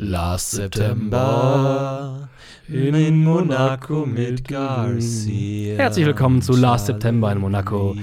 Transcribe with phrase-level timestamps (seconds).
[0.00, 2.28] Last September
[2.68, 5.76] in Monaco mit Garcia.
[5.76, 7.96] Herzlich willkommen zu Last September in Monaco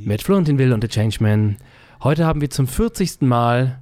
[0.00, 1.58] mit Florentin Will und The Changeman.
[2.02, 3.20] Heute haben wir zum 40.
[3.20, 3.80] Mal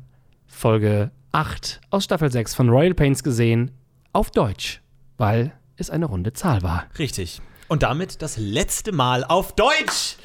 [0.48, 3.70] Folge 8 aus Staffel 6 von Royal Pains gesehen,
[4.12, 4.82] auf Deutsch,
[5.16, 6.86] weil es eine runde Zahl war.
[6.98, 7.40] Richtig.
[7.68, 10.16] Und damit das letzte Mal auf Deutsch.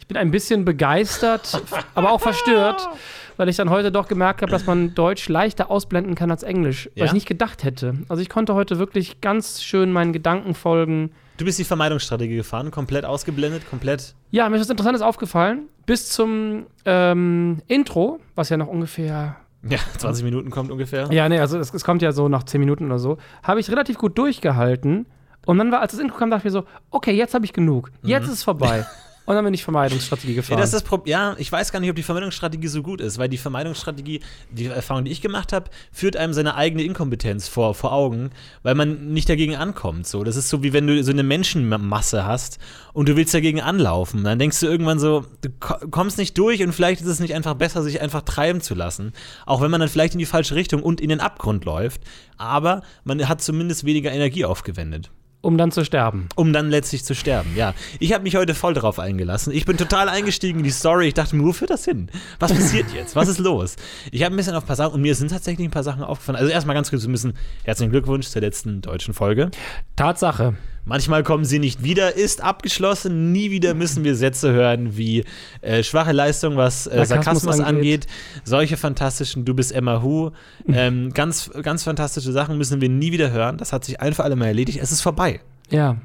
[0.00, 1.62] Ich bin ein bisschen begeistert,
[1.94, 2.86] aber auch verstört,
[3.36, 6.88] weil ich dann heute doch gemerkt habe, dass man Deutsch leichter ausblenden kann als Englisch,
[6.94, 7.02] Ja?
[7.04, 7.94] was ich nicht gedacht hätte.
[8.08, 11.10] Also ich konnte heute wirklich ganz schön meinen Gedanken folgen.
[11.36, 14.14] Du bist die Vermeidungsstrategie gefahren, komplett ausgeblendet, komplett.
[14.30, 15.62] Ja, mir ist was Interessantes aufgefallen.
[15.86, 19.36] Bis zum ähm, Intro, was ja noch ungefähr.
[19.68, 21.08] Ja, 20 Minuten kommt ungefähr.
[21.10, 23.18] Ja, nee, also es, es kommt ja so nach 10 Minuten oder so.
[23.42, 25.06] Habe ich relativ gut durchgehalten.
[25.46, 27.52] Und dann war, als das Intro kam, dachte ich mir so: Okay, jetzt habe ich
[27.52, 27.90] genug.
[28.02, 28.86] Jetzt ist es vorbei.
[29.26, 30.36] Und dann bin ich Vermeidungsstrategie Mhm.
[30.36, 30.60] Ja, gefahren.
[30.60, 30.72] das
[31.06, 34.66] ja, ich weiß gar nicht, ob die Vermeidungsstrategie so gut ist, weil die Vermeidungsstrategie, die
[34.66, 38.30] Erfahrung, die ich gemacht habe, führt einem seine eigene Inkompetenz vor, vor Augen,
[38.62, 40.06] weil man nicht dagegen ankommt.
[40.06, 40.24] So.
[40.24, 42.58] Das ist so, wie wenn du so eine Menschenmasse hast
[42.92, 44.24] und du willst dagegen anlaufen.
[44.24, 47.34] Dann denkst du irgendwann so, du ko- kommst nicht durch und vielleicht ist es nicht
[47.34, 49.12] einfach besser, sich einfach treiben zu lassen.
[49.46, 52.02] Auch wenn man dann vielleicht in die falsche Richtung und in den Abgrund läuft.
[52.36, 55.10] Aber man hat zumindest weniger Energie aufgewendet
[55.44, 56.28] um dann zu sterben.
[56.36, 57.50] um dann letztlich zu sterben.
[57.54, 59.52] Ja, ich habe mich heute voll drauf eingelassen.
[59.52, 61.08] Ich bin total eingestiegen in die Story.
[61.08, 62.08] Ich dachte mir, wo führt das hin?
[62.38, 63.14] Was passiert jetzt?
[63.14, 63.76] Was ist los?
[64.10, 66.02] Ich habe ein bisschen auf ein paar Sachen und mir sind tatsächlich ein paar Sachen
[66.02, 66.36] aufgefallen.
[66.36, 69.50] Also erstmal ganz kurz, wir müssen herzlichen Glückwunsch zur letzten deutschen Folge.
[69.96, 70.54] Tatsache.
[70.86, 73.32] Manchmal kommen sie nicht wieder, ist abgeschlossen.
[73.32, 75.24] Nie wieder müssen wir Sätze hören wie
[75.62, 77.66] äh, schwache Leistung, was äh, Sarkasmus angeht.
[77.66, 78.06] angeht.
[78.44, 80.30] Solche fantastischen Du bist Emma Hu.
[80.68, 83.56] Ähm, ganz, ganz fantastische Sachen müssen wir nie wieder hören.
[83.56, 84.78] Das hat sich ein für alle Mal erledigt.
[84.82, 85.40] Es ist vorbei.
[85.70, 85.96] Ja.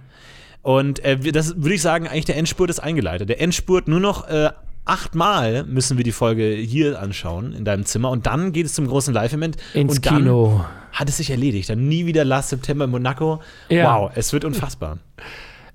[0.61, 3.29] Und äh, das würde ich sagen, eigentlich der Endspurt ist eingeleitet.
[3.29, 4.51] Der Endspurt nur noch äh,
[4.85, 8.87] achtmal müssen wir die Folge hier anschauen in deinem Zimmer und dann geht es zum
[8.87, 9.57] großen Live-Event.
[9.73, 10.65] Ins und Kino.
[10.91, 11.69] Hat es sich erledigt.
[11.69, 13.41] Dann nie wieder Last September in Monaco.
[13.69, 13.99] Ja.
[13.99, 14.97] Wow, es wird unfassbar.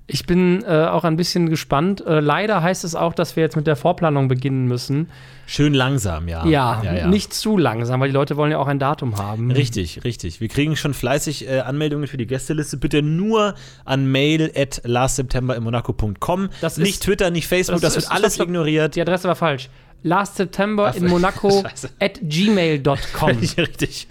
[0.07, 2.05] Ich bin äh, auch ein bisschen gespannt.
[2.05, 5.09] Äh, leider heißt es auch, dass wir jetzt mit der Vorplanung beginnen müssen.
[5.47, 6.45] Schön langsam, ja.
[6.45, 7.07] Ja, ja, ja.
[7.07, 9.49] nicht zu langsam, weil die Leute wollen ja auch ein Datum haben.
[9.49, 10.41] Richtig, richtig.
[10.41, 12.77] Wir kriegen schon fleißig äh, Anmeldungen für die Gästeliste.
[12.77, 16.49] Bitte nur an mail at lastseptemberimmonaco.com.
[16.61, 18.95] Das Nicht Twitter, nicht Facebook, das, das wird alles ignoriert.
[18.95, 19.69] Die Adresse war falsch.
[20.05, 21.89] Last September in Monaco Scheiße.
[21.99, 23.29] at gmail.com.
[23.57, 24.07] Richtig.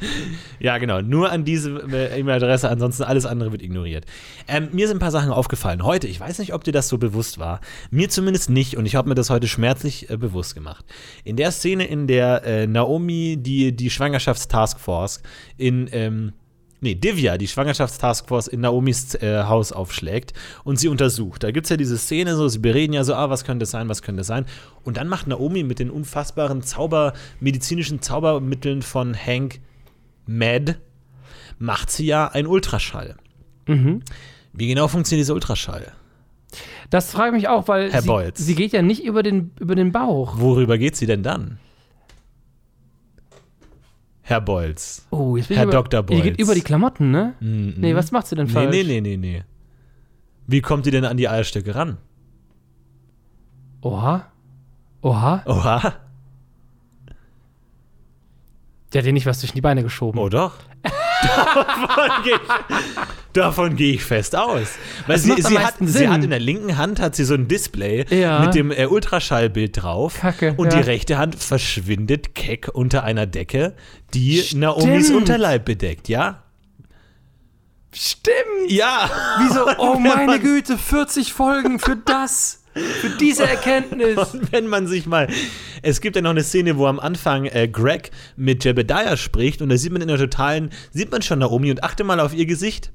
[0.58, 1.00] Ja, genau.
[1.00, 4.04] Nur an diese äh, E-Mail-Adresse, ansonsten alles andere wird ignoriert.
[4.48, 5.84] Ähm, mir sind ein paar Sachen aufgefallen.
[5.84, 7.60] Heute, ich weiß nicht, ob dir das so bewusst war.
[7.92, 10.84] Mir zumindest nicht und ich habe mir das heute schmerzlich äh, bewusst gemacht.
[11.22, 15.22] In der Szene, in der äh, Naomi die, die Schwangerschaftstaskforce
[15.56, 15.88] in.
[15.92, 16.32] Ähm,
[16.84, 20.34] Nee, Divya, die Schwangerschaftstaskforce in Naomis äh, Haus aufschlägt
[20.64, 21.42] und sie untersucht.
[21.42, 23.70] Da gibt es ja diese Szene, so, sie bereden ja so, ah, was könnte es
[23.70, 24.44] sein, was könnte es sein.
[24.82, 29.60] Und dann macht Naomi mit den unfassbaren Zauber, medizinischen Zaubermitteln von Hank
[30.26, 30.76] Mad,
[31.58, 33.16] macht sie ja einen Ultraschall.
[33.66, 34.02] Mhm.
[34.52, 35.90] Wie genau funktioniert dieser Ultraschall?
[36.90, 39.74] Das frage ich mich auch, weil Herr sie, sie geht ja nicht über den, über
[39.74, 40.38] den Bauch.
[40.38, 41.58] Worüber geht sie denn dann?
[44.26, 45.06] Herr Bolz.
[45.10, 46.02] Oh, jetzt bin Herr ich Dr.
[46.02, 46.38] Die geht Bolz.
[46.38, 47.34] über die Klamotten, ne?
[47.40, 47.74] Mhm.
[47.76, 48.70] Nee, was macht sie denn Nee, falsch?
[48.74, 49.44] nee, nee, nee, nee.
[50.46, 51.98] Wie kommt die denn an die Eierstöcke ran?
[53.82, 54.26] Oha.
[55.02, 55.42] Oha.
[55.46, 55.92] Oha.
[58.92, 60.18] Der hat dir nicht was zwischen die Beine geschoben.
[60.18, 60.54] Oh doch.
[61.24, 64.68] davon gehe ich, geh ich fest aus.
[65.06, 68.04] Weil sie, sie, hat, sie hat in der linken Hand hat sie so ein Display
[68.10, 68.40] Ja.
[68.40, 70.20] mit dem äh, Ultraschallbild drauf.
[70.20, 70.80] Kacke, und ja.
[70.80, 73.74] die rechte Hand verschwindet keck unter einer Decke,
[74.12, 75.20] die Naomis Stimmt.
[75.20, 76.42] Unterleib bedeckt, ja?
[77.92, 78.34] Stimmt.
[78.68, 79.10] Ja.
[79.40, 79.66] Wieso?
[79.78, 82.63] Oh meine Güte, 40 Folgen für das.
[82.74, 84.16] Für diese Erkenntnis.
[84.34, 85.28] Und wenn man sich mal.
[85.82, 89.68] Es gibt ja noch eine Szene, wo am Anfang äh, Greg mit Jebediah spricht und
[89.68, 90.70] da sieht man in der totalen.
[90.90, 92.90] Sieht man schon Naomi und achte mal auf ihr Gesicht.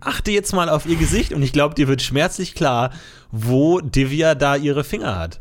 [0.00, 2.92] Achte jetzt mal auf ihr Gesicht und ich glaube, dir wird schmerzlich klar,
[3.30, 5.40] wo Divya da ihre Finger hat.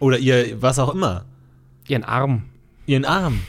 [0.00, 1.24] Oder ihr, was auch immer.
[1.88, 2.44] Ihren Arm.
[2.86, 3.40] Ihren Arm.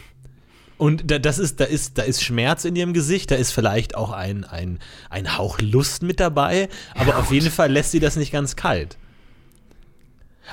[0.78, 3.96] Und da, das ist, da, ist, da ist Schmerz in ihrem Gesicht, da ist vielleicht
[3.96, 4.80] auch ein, ein,
[5.10, 8.98] ein Hauch Lust mit dabei, aber auf jeden Fall lässt sie das nicht ganz kalt.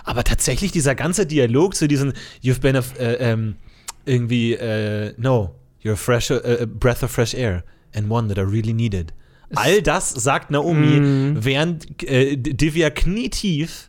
[0.03, 2.13] Aber tatsächlich dieser ganze Dialog zu diesen
[2.43, 3.57] You've been a, äh, ähm,
[4.05, 7.63] irgendwie, äh, no, you're a fresh, äh, a breath of fresh air
[7.95, 9.13] and one that I really needed.
[9.55, 13.89] All das sagt Naomi, während äh, Divya knietief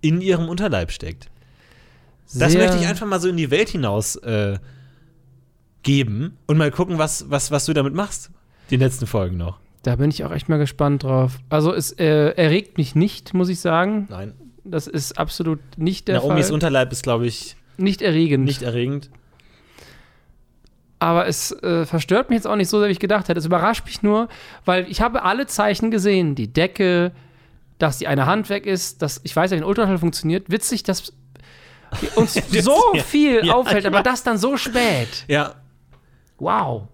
[0.00, 1.28] in ihrem Unterleib steckt.
[2.34, 4.58] Das Sehr- möchte ich einfach mal so in die Welt hinaus äh,
[5.82, 8.30] geben und mal gucken, was, was, was du damit machst.
[8.70, 9.60] Die letzten Folgen noch.
[9.84, 11.38] Da bin ich auch echt mal gespannt drauf.
[11.48, 14.08] Also es äh, erregt mich nicht, muss ich sagen.
[14.10, 14.34] Nein.
[14.70, 16.54] Das ist absolut nicht der Naomis Fall.
[16.54, 18.44] Unterleib ist, glaube ich, Nicht erregend.
[18.44, 19.10] nicht erregend.
[20.98, 23.38] aber es äh, verstört mich jetzt auch nicht so wie ich gedacht hätte.
[23.38, 24.28] Es überrascht mich nur,
[24.64, 26.34] weil ich habe alle Zeichen gesehen.
[26.34, 27.12] Die Decke,
[27.78, 30.50] dass die eine Hand weg ist, dass ich weiß, wie ein Ultraschall funktioniert.
[30.50, 31.12] Witzig, dass
[32.14, 35.24] uns so ja, viel ja, auffällt, ich aber das dann so spät.
[35.28, 35.54] Ja,
[36.38, 36.88] Wow.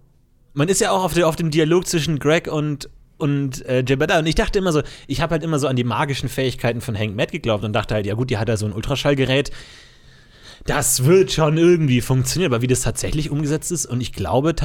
[0.54, 2.88] man ist ja auch auf, der, auf dem Dialog zwischen Greg und
[3.22, 5.84] und äh, Jebediah und ich dachte immer so, ich habe halt immer so an die
[5.84, 8.66] magischen Fähigkeiten von Hank Matt geglaubt und dachte halt, ja gut, die hat da so
[8.66, 9.52] ein Ultraschallgerät.
[10.66, 14.56] Das wird schon irgendwie funktionieren, aber wie das tatsächlich umgesetzt ist und ich glaube,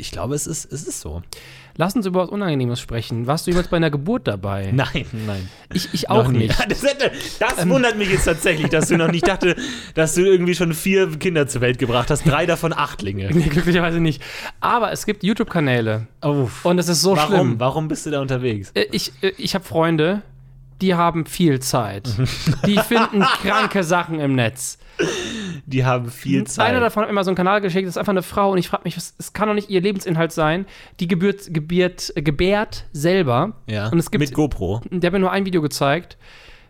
[0.00, 1.22] ich glaube, es ist, es ist so.
[1.76, 3.26] Lass uns über was Unangenehmes sprechen.
[3.26, 4.70] Warst du jemals bei einer Geburt dabei?
[4.74, 5.48] Nein, nein.
[5.72, 6.58] Ich, ich auch nicht.
[6.68, 9.54] Das, hätte- das wundert mich jetzt tatsächlich, dass du noch nicht dachte,
[9.94, 13.30] dass du irgendwie schon vier Kinder zur Welt gebracht hast, drei davon Achtlinge.
[13.32, 14.20] Nee, glücklicherweise nicht.
[14.60, 17.34] Aber es gibt YouTube-Kanäle und es ist so Warum?
[17.34, 17.60] schlimm.
[17.60, 18.72] Warum bist du da unterwegs?
[18.74, 20.22] Äh, Ich, äh, ich habe Freunde,
[20.80, 22.08] die haben viel Zeit.
[22.66, 24.78] Die finden kranke Sachen im Netz.
[25.66, 26.66] Die haben viel Zeit.
[26.68, 28.58] Einer davon hat mir mal so einen Kanal geschickt, das ist einfach eine Frau und
[28.58, 30.66] ich frage mich, es kann doch nicht ihr Lebensinhalt sein.
[30.98, 33.52] Die gebührt, gebiert, gebärt selber.
[33.66, 34.80] ja, Und es gibt, mit GoPro.
[34.90, 36.16] der hat mir nur ein Video gezeigt.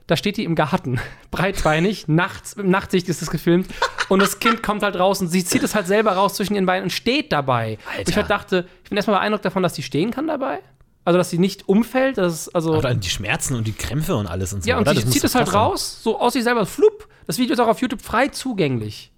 [0.07, 0.99] Da steht die im Garten,
[1.31, 3.69] breitbeinig, nachts, im Nachtsicht ist das gefilmt.
[4.09, 6.67] Und das Kind kommt halt raus und sie zieht es halt selber raus zwischen ihren
[6.67, 7.79] Beinen und steht dabei.
[7.97, 8.17] Und ich Alter.
[8.17, 10.59] halt dachte, ich bin erstmal beeindruckt davon, dass sie stehen kann dabei.
[11.05, 12.19] Also, dass sie nicht umfällt.
[12.19, 14.69] Das ist, also, Oder die Schmerzen und die Krämpfe und alles und so.
[14.69, 14.95] ja, und oder?
[14.95, 15.57] sie Das zieht es halt sein.
[15.57, 17.09] raus, so aus sich selber, flupp.
[17.27, 19.11] Das Video ist auch auf YouTube frei zugänglich.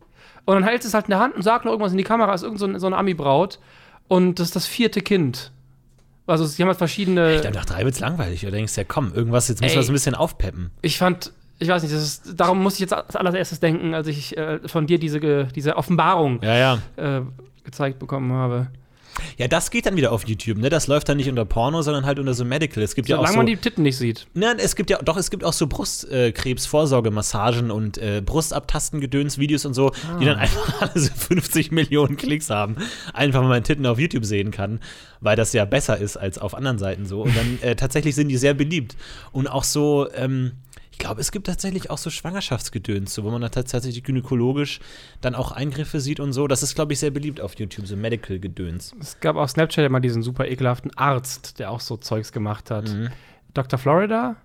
[0.44, 2.04] Und dann hält sie es halt in der Hand und sagt noch irgendwas in die
[2.04, 3.58] Kamera, ist irgend so eine, so eine Ami-Braut.
[4.08, 5.50] Und das ist das vierte Kind.
[6.26, 7.34] Also, sie haben halt verschiedene.
[7.34, 8.42] Ich dachte, nach drei wird's langweilig.
[8.44, 10.70] Oder denkst du, ja komm, irgendwas, jetzt müssen wir das ein bisschen aufpeppen.
[10.82, 14.06] Ich fand, ich weiß nicht, das ist, darum muss ich jetzt als allererstes denken, als
[14.06, 16.78] ich äh, von dir diese, diese Offenbarung Ja, ja.
[16.96, 17.22] äh,
[17.64, 18.68] gezeigt bekommen habe.
[19.38, 20.68] Ja, das geht dann wieder auf YouTube, ne?
[20.68, 22.82] Das läuft dann nicht unter Porno, sondern halt unter so Medical.
[22.82, 23.36] Es gibt ja auch Solange so.
[23.38, 24.26] man die Titten nicht sieht.
[24.34, 29.92] Nein, es gibt ja, doch, es gibt auch so Brustkrebsvorsorgemassagen und äh, Brustabtasten-Gedöns-Videos und so,
[30.20, 32.76] die dann einfach alle so 50 Millionen Klicks haben.
[33.12, 34.80] Einfach, weil man Titten auf YouTube sehen kann,
[35.20, 37.22] weil das ja besser ist als auf anderen Seiten so.
[37.22, 38.96] Und dann äh, tatsächlich sind die sehr beliebt.
[39.32, 40.52] Und auch so, ähm,
[41.02, 44.80] glaube, es gibt tatsächlich auch so Schwangerschaftsgedöns, wo man dann tatsächlich gynäkologisch
[45.20, 46.46] dann auch Eingriffe sieht und so.
[46.46, 48.94] Das ist, glaube ich, sehr beliebt auf YouTube, so Medical-Gedöns.
[49.00, 52.88] Es gab auf Snapchat immer diesen super ekelhaften Arzt, der auch so Zeugs gemacht hat.
[52.88, 53.08] Mhm.
[53.52, 53.78] Dr.
[53.78, 54.36] Florida?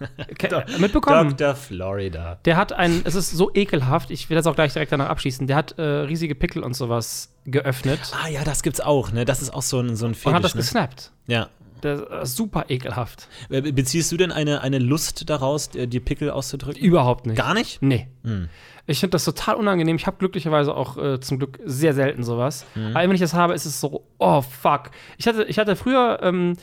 [0.78, 1.36] Mitbekommen?
[1.36, 1.54] Dr.
[1.54, 2.38] Florida.
[2.44, 5.46] Der hat ein, es ist so ekelhaft, ich will das auch gleich direkt danach abschließen,
[5.46, 9.24] der hat äh, riesige Pickel und sowas geöffnet Ah ja, das gibt's auch, ne?
[9.24, 10.60] Das ist auch so ein, so ein Fetisch, und hat das ne?
[10.62, 11.12] gesnappt.
[11.26, 11.48] Ja.
[11.82, 13.28] Ist super ekelhaft.
[13.50, 16.82] Äh, Be- Beziehst du denn eine, eine Lust daraus, die Pickel auszudrücken?
[16.82, 17.36] Überhaupt nicht.
[17.36, 17.82] Gar nicht?
[17.82, 18.08] Nee.
[18.22, 18.48] Hm.
[18.86, 19.96] Ich finde das total unangenehm.
[19.96, 22.66] Ich habe glücklicherweise auch äh, zum Glück sehr selten sowas.
[22.74, 22.88] Mhm.
[22.94, 24.90] Aber wenn ich das habe, ist es so, oh fuck.
[25.16, 26.54] Ich hatte, ich hatte früher, ähm,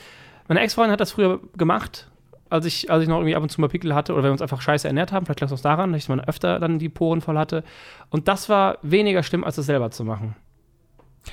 [0.48, 2.08] meine Ex-Freundin hat das früher gemacht,
[2.48, 4.42] als ich, als ich noch irgendwie ab und zu mal Pickel hatte oder wir uns
[4.42, 5.24] einfach scheiße ernährt haben.
[5.26, 7.64] Vielleicht lag es auch daran, dass ich mal öfter dann die Poren voll hatte.
[8.10, 10.36] Und das war weniger schlimm, als es selber zu machen.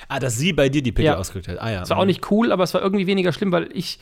[0.08, 1.16] Ah, dass sie bei dir die Pickel Ja.
[1.16, 1.60] ausgedrückt hat.
[1.60, 1.82] Ah ja.
[1.82, 3.98] Es war auch nicht cool, aber es war irgendwie weniger schlimm, weil ich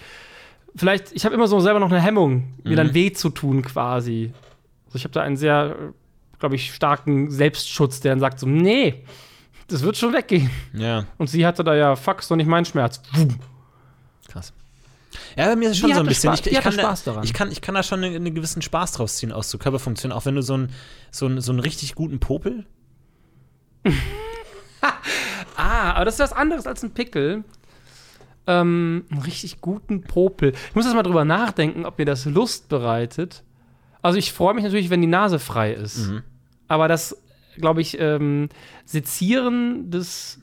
[0.77, 2.77] vielleicht, ich habe immer so selber noch eine Hemmung, mir Mhm.
[2.77, 4.33] dann weh zu tun quasi.
[4.87, 5.77] Also ich habe da einen sehr,
[6.39, 9.05] glaube ich, starken Selbstschutz, der dann sagt so, nee,
[9.69, 10.51] das wird schon weggehen.
[10.75, 13.03] Ja, Und sie hatte da ja, fuck, ist doch nicht mein Schmerz.
[14.29, 14.53] Krass.
[15.37, 16.31] Ja, bei mir ist es schon Die so ein bisschen.
[16.33, 17.25] Spaß- ich, ich, kann Spaß da, daran.
[17.25, 20.17] ich, kann, ich kann da schon einen, einen gewissen Spaß draus ziehen aus so Körperfunktionen,
[20.17, 20.71] auch wenn du so einen
[21.11, 22.67] so einen- so einen richtig guten Popel.
[25.59, 27.45] Ah, aber das ist was anderes als ein Pickel.
[28.47, 30.53] Ähm, einen richtig guten Popel.
[30.71, 33.43] Ich muss jetzt mal drüber nachdenken, ob mir das Lust bereitet.
[34.01, 36.11] Also ich freue mich natürlich, wenn die Nase frei ist.
[36.69, 37.17] Aber das,
[37.57, 38.49] glaube ich, ähm,
[38.87, 40.41] Sezieren des,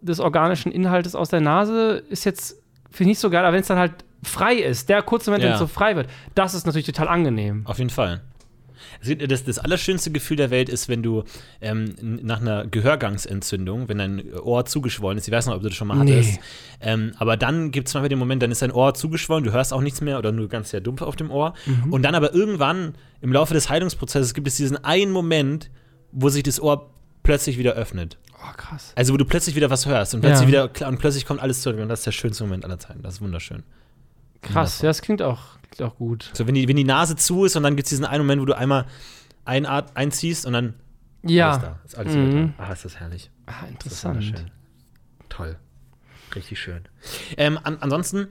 [0.00, 2.52] des organischen Inhaltes aus der Nase ist jetzt,
[2.90, 5.42] finde ich nicht so geil, aber wenn es dann halt frei ist, der kurze Moment,
[5.42, 5.54] wenn Ja.
[5.56, 7.62] es so frei wird, das ist natürlich total angenehm.
[7.66, 8.22] Auf jeden Fall.
[9.28, 11.24] Das, das allerschönste Gefühl der Welt ist, wenn du
[11.60, 15.76] ähm, nach einer Gehörgangsentzündung, wenn dein Ohr zugeschwollen ist, ich weiß nicht, ob du das
[15.76, 16.12] schon mal Nee.
[16.16, 16.40] hattest,
[16.80, 19.72] ähm, aber dann gibt es manchmal den Moment, dann ist dein Ohr zugeschwollen, du hörst
[19.72, 21.54] auch nichts mehr oder nur ganz sehr dumpf auf dem Ohr.
[21.66, 21.92] Mhm.
[21.92, 25.70] Und dann aber irgendwann im Laufe des Heilungsprozesses gibt es diesen einen Moment,
[26.12, 26.90] wo sich das Ohr
[27.22, 28.18] plötzlich wieder öffnet.
[28.34, 28.92] Oh, krass.
[28.94, 30.68] Also wo du plötzlich wieder was hörst und plötzlich Ja.
[30.74, 33.02] wieder und plötzlich kommt alles zurück und das ist der schönste Moment aller Zeiten.
[33.02, 33.62] Das ist wunderschön.
[34.42, 36.30] Krass, ja, das klingt auch, klingt auch gut.
[36.32, 38.40] So, wenn die, wenn die Nase zu ist und dann gibt es diesen einen Moment,
[38.42, 38.86] wo du einmal
[39.44, 40.74] einat einziehst und dann
[41.22, 41.58] alles Ja.
[41.58, 41.80] da.
[41.84, 42.26] Ist alles Mhm.
[42.32, 42.64] wieder da.
[42.64, 43.30] Ah, ist das herrlich.
[43.46, 44.52] Ah, Das ist interessant.
[45.28, 45.56] Toll.
[46.34, 46.80] Richtig schön.
[47.36, 48.28] Ähm, an, ansonsten,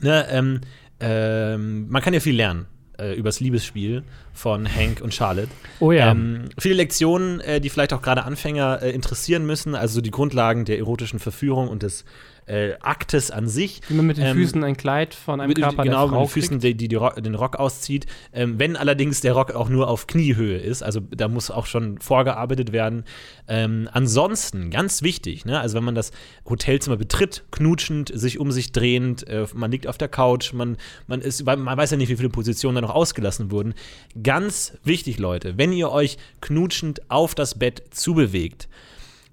[0.00, 0.60] ne, ähm,
[1.00, 2.66] ähm, man kann ja viel lernen.
[2.98, 5.50] äh, übers Liebesspiel von Hank und Charlotte.
[5.80, 6.10] Oh ja.
[6.12, 10.64] Ähm, viele Lektionen, äh, die vielleicht auch gerade Anfänger äh, interessieren müssen, also die Grundlagen
[10.64, 12.06] der erotischen Verführung und des
[12.46, 13.80] äh, Aktes an sich.
[13.88, 16.28] Wie man mit den Ähm, Füßen ein Kleid von einem Mit- Körper genau, mit den
[16.28, 18.06] Füßen, die, die, die Rock, den Rock auszieht.
[18.32, 21.98] Ähm, wenn allerdings der Rock auch nur auf Kniehöhe ist, also da muss auch schon
[21.98, 23.04] vorgearbeitet werden.
[23.48, 26.12] Ähm, ansonsten, ganz wichtig, ne, also wenn man das
[26.48, 30.76] Hotelzimmer betritt, knutschend, sich um sich drehend, äh, man liegt auf der Couch, man,
[31.06, 33.74] man, ist, man weiß ja nicht, wie viele Positionen da noch ausgelassen wurden.
[34.22, 38.68] Ganz wichtig, Leute, wenn ihr euch knutschend auf das Bett zubewegt,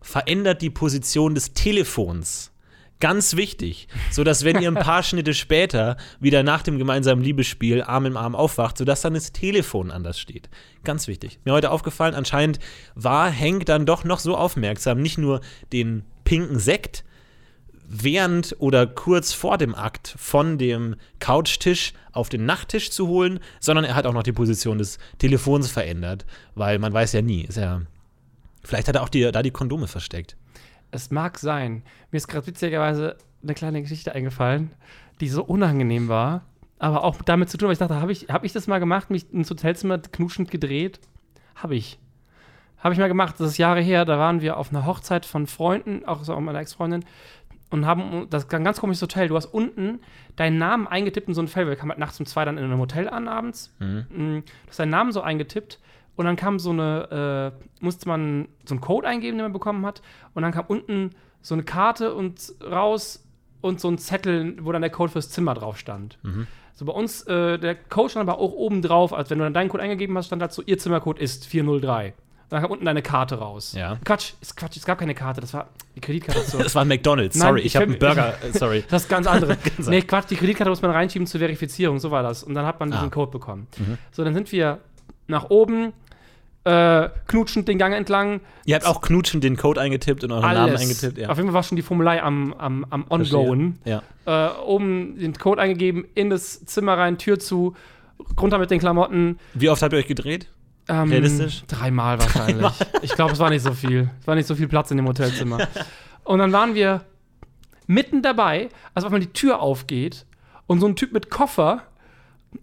[0.01, 2.51] verändert die Position des Telefons.
[3.04, 8.06] Ganz wichtig, sodass wenn ihr ein paar Schnitte später wieder nach dem gemeinsamen Liebesspiel Arm
[8.06, 10.50] in Arm aufwacht, sodass dann das Telefon anders steht.
[10.86, 11.38] Ganz wichtig.
[11.44, 12.60] Mir heute aufgefallen, anscheinend
[12.96, 15.42] war Hank dann doch noch so aufmerksam, nicht nur
[15.74, 17.04] den pinken Sekt
[17.86, 23.84] während oder kurz vor dem Akt von dem Couchtisch auf den Nachttisch zu holen, sondern
[23.84, 27.58] er hat auch noch die Position des Telefons verändert, weil man weiß ja nie, ist
[27.58, 27.82] ja
[28.64, 30.38] Vielleicht hat er auch die, da die Kondome versteckt.
[30.94, 31.82] Es mag sein.
[32.12, 34.72] Mir ist gerade witzigerweise eine kleine Geschichte eingefallen,
[35.20, 36.44] die so unangenehm war,
[36.78, 39.10] aber auch damit zu tun, weil ich dachte, habe ich, hab ich das mal gemacht,
[39.10, 41.00] mich ins Hotelzimmer knutschend gedreht?
[41.56, 41.98] Habe ich.
[42.78, 45.48] Habe ich mal gemacht, das ist Jahre her, da waren wir auf einer Hochzeit von
[45.48, 47.06] Freunden, auch so meiner Ex-Freundin,
[47.70, 50.00] und haben, das ist ein ganz komisches Hotel, du hast unten
[50.36, 52.66] deinen Namen eingetippt in so ein Feld, wir kamen halt nachts um zwei dann in
[52.66, 55.80] einem Hotel an abends, Mm, du hast deinen Namen so eingetippt
[56.15, 59.86] und dann kam so eine, äh, musste man so einen Code eingeben, den man bekommen
[59.86, 60.01] hat.
[60.34, 63.24] Und dann kam unten so eine Karte und raus
[63.62, 66.17] und so ein Zettel, wo dann der Code fürs Zimmer drauf stand.
[66.75, 69.53] So bei uns, äh, der Code stand aber auch oben drauf, als wenn du dann
[69.53, 72.08] deinen Code eingegeben hast, stand halt so, ihr Zimmercode ist 403.
[72.10, 72.15] Und
[72.50, 73.74] dann kam unten deine Karte raus.
[73.74, 73.98] Ja.
[74.03, 76.41] Quatsch, ist Quatsch, es gab keine Karte, das war die Kreditkarte.
[76.41, 76.58] So.
[76.63, 78.84] Das war ein McDonalds, Nein, sorry, ich ich, habe einen Burger, äh, sorry.
[78.89, 79.55] Das ist ganz andere.
[79.77, 82.43] Ganz nee, Quatsch, die Kreditkarte muss man reinschieben zur Verifizierung, so war das.
[82.43, 83.10] Und dann hat man diesen Ah.
[83.10, 83.67] Code bekommen.
[84.12, 84.79] So, dann sind wir
[85.27, 85.93] nach oben,
[86.65, 88.41] äh, knutschend den Gang entlang.
[88.65, 90.82] Ihr habt auch knutschend den Code eingetippt und euren Namen Alles.
[90.82, 91.29] eingetippt, ja.
[91.29, 93.05] Auf jeden Fall war schon die Formular am, am, am.
[93.10, 93.79] Ongoen.
[93.84, 94.01] Ja.
[94.25, 97.75] Äh, oben den Code eingegeben, in das Zimmer rein, Tür zu,
[98.39, 99.39] runter mit den Klamotten.
[99.53, 100.48] Wie oft habt ihr euch gedreht?
[100.88, 101.63] Ähm, Realistisch?
[101.67, 102.72] Dreimal wahrscheinlich.
[103.01, 104.10] Ich glaube, es war nicht so viel.
[104.22, 105.67] Es war nicht so viel Platz in dem Hotelzimmer.
[106.24, 107.01] Und dann waren wir
[107.88, 110.25] mitten dabei, als auf einmal die Tür aufgeht
[110.67, 111.84] und so ein Typ mit Koffer,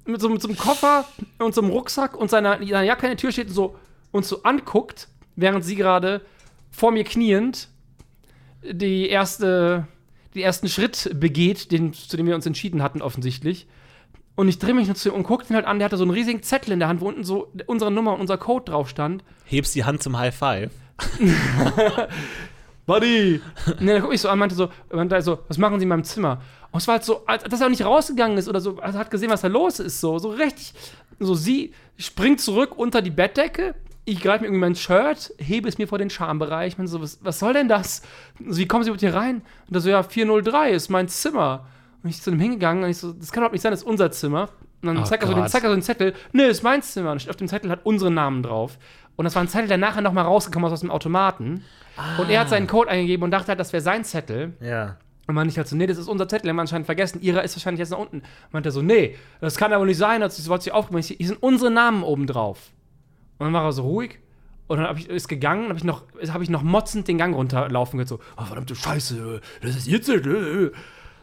[0.06, 1.04] mit so, mit so einem Koffer
[1.38, 3.76] und so einem Rucksack und seiner, seiner Jacke an der Tür steht und so
[4.12, 6.22] uns so anguckt, während sie gerade
[6.70, 7.68] vor mir kniend
[8.62, 9.86] die erste,
[10.34, 13.66] den ersten Schritt begeht, den, zu dem wir uns entschieden hatten, offensichtlich.
[14.36, 15.78] Und ich drehe mich nur zu ihm und gucke ihn halt an.
[15.78, 18.20] Der hatte so einen riesigen Zettel in der Hand, wo unten so unsere Nummer und
[18.20, 19.24] unser Code drauf stand.
[19.44, 20.70] Hebst die Hand zum High Five.
[22.86, 23.40] Buddy!
[23.80, 26.04] ne, dann guck ich so an, meinte so, meinte so, was machen Sie in meinem
[26.04, 26.40] Zimmer?
[26.70, 28.98] Und es war halt so, als, dass er auch nicht rausgegangen ist oder so, also
[28.98, 30.72] hat gesehen, was da los ist, so, so richtig,
[31.18, 33.74] so sie springt zurück unter die Bettdecke,
[34.12, 37.00] ich greife mir irgendwie mein Shirt, hebe es mir vor den Schambereich, ich meine so,
[37.02, 38.02] was, was soll denn das?
[38.48, 39.42] So, wie kommen Sie überhaupt hier rein?
[39.68, 41.66] Und er so, ja, 403 ist mein Zimmer.
[42.02, 43.86] Und ich zu dem hingegangen und ich so, das kann doch nicht sein, das ist
[43.86, 44.48] unser Zimmer.
[44.82, 45.50] Und dann Oh zeigt er, so den, Gott.
[45.50, 47.12] zeigt er so den Zettel, nee, ist mein Zimmer.
[47.12, 48.78] Und auf dem Zettel hat unsere Namen drauf.
[49.16, 51.64] Und das war ein Zettel, der nachher nochmal rausgekommen ist aus dem Automaten.
[52.18, 54.54] Und er hat seinen Code eingegeben und dachte halt, das wäre sein Zettel.
[54.60, 54.96] Ja.
[55.26, 57.20] Und meinte ich halt so, nee, das ist unser Zettel, den haben wir anscheinend vergessen.
[57.20, 58.22] Ihrer ist wahrscheinlich jetzt nach unten.
[58.50, 60.28] Meinte er so, nee, das kann aber nicht sein.
[60.30, 61.04] Sich wollte sie aufgemacht.
[61.04, 62.70] Hier sind unsere Namen oben drauf.
[63.40, 64.18] Und dann war er so ruhig.
[64.68, 67.34] Und dann hab ich, ist gegangen, habe ich, noch- hab ich noch motzend den Gang
[67.34, 68.08] runterlaufen gehört.
[68.08, 70.72] So, oh, verdammte Scheiße, das ist ihr Zettel.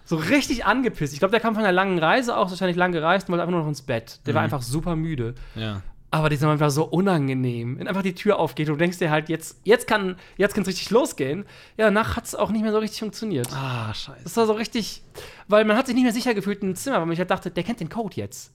[0.03, 1.13] So richtig angepisst.
[1.13, 3.51] Ich glaube, der kam von einer langen Reise auch, wahrscheinlich lang gereist und wollte einfach
[3.51, 4.19] nur noch ins Bett.
[4.25, 5.35] Der war einfach super müde.
[5.55, 5.81] Ja.
[6.11, 7.79] Aber die sind einfach so unangenehm.
[7.79, 10.67] Wenn einfach die Tür aufgeht und du denkst dir halt, jetzt, jetzt kann jetzt kann's
[10.67, 11.41] richtig losgehen.
[11.77, 13.47] Ja, danach hat es auch nicht mehr so richtig funktioniert.
[13.53, 14.23] Ah, scheiße.
[14.23, 15.03] Das war so richtig,
[15.49, 17.63] weil man hat sich nicht mehr sicher gefühlt im Zimmer, weil man halt dachte, der
[17.63, 18.53] kennt den Code jetzt.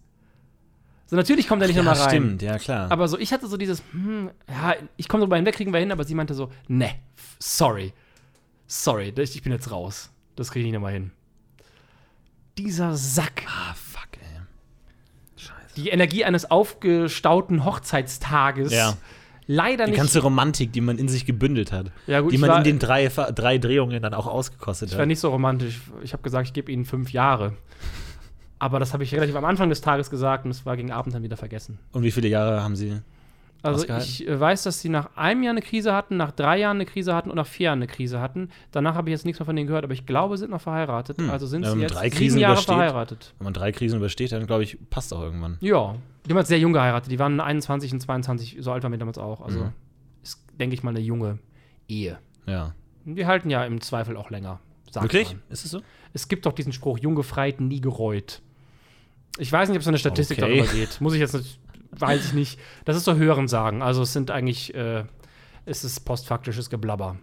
[1.06, 2.09] So, natürlich kommt er nicht Ja, nochmal rein.
[2.11, 2.90] stimmt, ja klar.
[2.90, 5.92] Aber so, ich hatte so dieses, hm, ja, ich komme drüber hinweg, kriegen wir hin,
[5.92, 6.90] aber sie meinte so, ne,
[7.38, 7.92] sorry.
[8.66, 10.11] Sorry, ich ich bin jetzt raus.
[10.37, 11.11] Das kriege ich nicht nochmal hin.
[12.56, 13.42] Dieser Sack.
[13.47, 14.40] ah, fuck, ey.
[15.37, 15.75] Scheiße.
[15.76, 18.73] Die Energie eines aufgestauten Hochzeitstages.
[18.73, 18.97] Ja.
[19.47, 19.99] Leider Die nicht.
[19.99, 21.90] ganze Romantik, die man in sich gebündelt hat.
[22.06, 24.94] Ja, gut, die ich man war- in den drei, drei Drehungen dann auch ausgekostet Ich
[24.94, 25.09] war hat.
[25.09, 25.80] nicht so romantisch.
[26.02, 27.54] Ich habe gesagt, ich gebe ihnen fünf Jahre.
[28.62, 31.12] Aber das habe ich relativ am Anfang des Tages gesagt und es war gegen Abend
[31.16, 31.81] dann wieder vergessen.
[31.90, 33.00] Und wie viele Jahre haben sie?
[33.64, 36.76] Also ich äh, weiß, dass sie nach einem Jahr eine Krise hatten, nach drei Jahren
[36.76, 38.50] eine Krise hatten und nach vier Jahren eine Krise hatten.
[38.71, 40.61] Danach habe ich jetzt nichts mehr von denen gehört, aber ich glaube, sie sind noch
[40.61, 41.19] verheiratet.
[41.19, 41.31] Hm.
[41.31, 42.75] Also sind sie jetzt drei sieben Krisen Jahre übersteht.
[42.76, 43.35] verheiratet.
[43.38, 45.59] Wenn man drei Krisen übersteht, dann glaube ich, passt auch irgendwann.
[45.61, 47.11] Ja, die haben jetzt sehr jung geheiratet.
[47.11, 49.40] Die waren 21 und 22, so alt waren wir damals auch.
[49.40, 49.73] Also Mhm.
[50.23, 51.40] ist, denke ich mal, eine junge
[51.88, 52.19] Ehe.
[52.47, 52.75] Ja.
[53.04, 54.61] Die halten ja im Zweifel auch länger.
[54.95, 55.33] Wirklich?
[55.33, 55.42] Man.
[55.50, 55.81] Ist es so?
[56.12, 58.42] Es gibt doch diesen Spruch, jung gefreit, nie gereut.
[59.38, 60.58] Ich weiß nicht, ob es eine Statistik Okay.
[60.58, 61.00] darüber geht.
[61.00, 61.58] Muss ich jetzt nicht,
[61.92, 62.60] weiß ich nicht.
[62.84, 63.82] Das ist so Hören sagen.
[63.82, 65.04] Also es sind eigentlich, äh,
[65.64, 67.16] es ist postfaktisches Geblabber.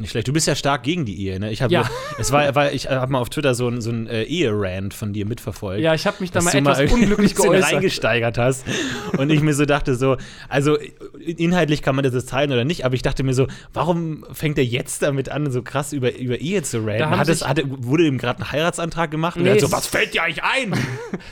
[0.00, 0.26] Nicht schlecht.
[0.26, 1.52] Du bist ja stark gegen die Ehe, ne?
[1.52, 1.88] Ich habe, Ja.
[2.18, 5.12] es war, war ich habe mal auf Twitter so ein, so ein äh, Ehe-Rant von
[5.12, 5.80] dir mitverfolgt.
[5.82, 7.72] Ja, ich habe mich da mal etwas irgendwie unglücklich geäußert.
[7.72, 8.64] reingesteigert hast
[9.16, 10.16] und ich mir so dachte so,
[10.48, 10.76] also
[11.24, 14.58] inhaltlich kann man das jetzt teilen oder nicht, aber ich dachte mir so, warum fängt
[14.58, 17.10] er jetzt damit an, so krass über, über Ehe zu ranten?
[17.10, 19.70] Hat es, sich- hat, wurde ihm gerade ein Heiratsantrag gemacht und Nee, er hat so,
[19.70, 20.74] was fällt dir eigentlich ein?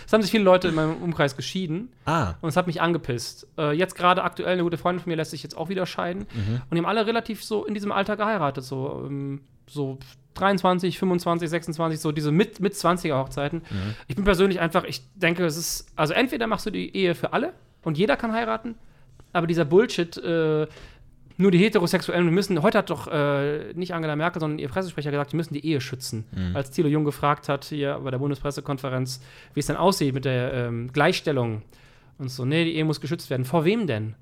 [0.06, 3.46] Es haben sich viele Leute in meinem Umkreis geschieden ah, und es hat mich angepisst.
[3.58, 6.26] Äh, jetzt gerade aktuell, eine gute Freundin von mir lässt sich jetzt auch wieder scheiden.
[6.34, 6.60] Mhm.
[6.68, 8.51] Und die haben alle relativ so in diesem Alter geheiratet.
[8.60, 9.98] So, ähm, so
[10.34, 13.62] 23, 25, 26, so diese mit, mit 20er Hochzeiten.
[13.70, 13.94] Mhm.
[14.08, 17.32] Ich bin persönlich einfach, ich denke, es ist, also entweder machst du die Ehe für
[17.32, 18.76] alle und jeder kann heiraten,
[19.32, 20.66] aber dieser Bullshit, äh,
[21.38, 25.10] nur die Heterosexuellen, wir müssen, heute hat doch äh, nicht Angela Merkel, sondern ihr Pressesprecher
[25.10, 26.24] gesagt, die müssen die Ehe schützen.
[26.32, 26.54] Mhm.
[26.54, 29.20] Als Thilo Jung gefragt hat hier bei der Bundespressekonferenz,
[29.54, 31.62] wie es denn aussieht mit der ähm, Gleichstellung
[32.18, 33.44] und so, nee, die Ehe muss geschützt werden.
[33.44, 34.14] Vor wem denn?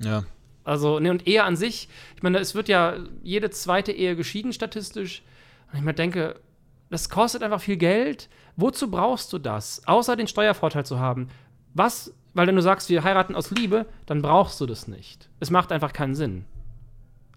[0.00, 0.24] ja.
[0.68, 4.52] Also, ne, und Ehe an sich, ich meine, es wird ja jede zweite Ehe geschieden
[4.52, 5.22] statistisch.
[5.72, 6.40] Und ich mir denke,
[6.90, 8.28] das kostet einfach viel Geld.
[8.56, 9.82] Wozu brauchst du das?
[9.86, 11.28] Außer den Steuervorteil zu haben.
[11.74, 15.28] Was, weil wenn du sagst, wir heiraten aus Liebe, dann brauchst du das nicht.
[15.40, 16.44] Es macht einfach keinen Sinn.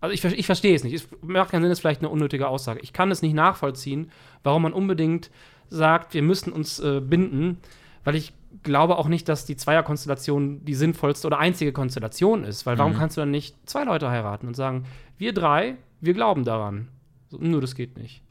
[0.02, 0.94] Also ich, ich verstehe es nicht.
[0.94, 2.80] Es macht keinen Sinn, ist vielleicht eine unnötige Aussage.
[2.82, 4.12] Ich kann es nicht nachvollziehen,
[4.44, 5.32] warum man unbedingt
[5.70, 7.60] sagt, wir müssen uns äh, binden,
[8.04, 12.66] weil ich glaube auch nicht, dass die Zweierkonstellation die sinnvollste oder einzige Konstellation ist.
[12.66, 14.86] Weil warum kannst du dann nicht zwei Leute heiraten und sagen,
[15.18, 16.88] wir drei, wir glauben daran.
[17.30, 18.22] So, nur das geht nicht.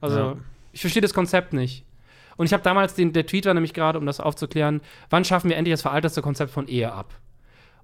[0.00, 0.36] Also Ja.
[0.72, 1.84] ich verstehe das Konzept nicht.
[2.36, 5.50] Und ich habe damals den, der Tweet war nämlich gerade, um das aufzuklären, wann schaffen
[5.50, 7.12] wir endlich das veralterte Konzept von Ehe ab?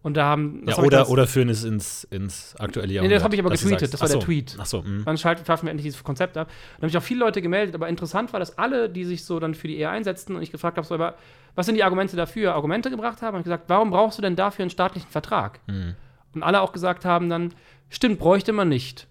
[0.07, 3.05] Und da haben Ja, das ich oder, damals- oder führen es ins, ins aktuelle Jahr.
[3.05, 4.57] Nee, das habe ich aber getweetet, das war der Tweet.
[4.57, 5.01] Ach so, mh.
[5.03, 6.49] Wann schalten, schaffen wir endlich dieses Konzept ab?
[6.77, 9.41] Da haben sich auch viele Leute gemeldet, aber interessant war, dass alle, die sich so
[9.41, 11.17] dann für die Ehe einsetzten und ich gefragt habe, so, aber
[11.57, 14.37] was sind die Argumente dafür, Argumente gebracht haben, habe ich gesagt, warum brauchst du denn
[14.37, 15.59] dafür einen staatlichen Vertrag?
[15.67, 15.97] Hm.
[16.37, 17.53] Und alle auch gesagt haben dann,
[17.89, 19.09] stimmt, bräuchte man nicht.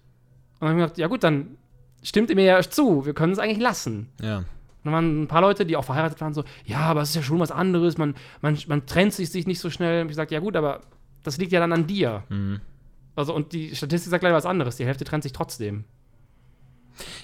[0.60, 1.58] Und dann habe ich gesagt, ja gut, dann
[2.02, 4.08] stimmt ihr mir ja zu, wir können es eigentlich lassen.
[4.22, 4.44] Ja.
[4.86, 7.16] Und dann waren ein paar Leute, die auch verheiratet waren, so, ja, aber es ist
[7.16, 10.02] ja schon was anderes, man, man, man trennt sich, sich nicht so schnell.
[10.02, 10.82] Und ich gesagt, ja gut, aber
[11.24, 12.22] das liegt ja dann an dir.
[12.28, 12.60] Mhm.
[13.16, 15.84] Also, und die Statistik sagt leider was anderes, die Hälfte trennt sich trotzdem.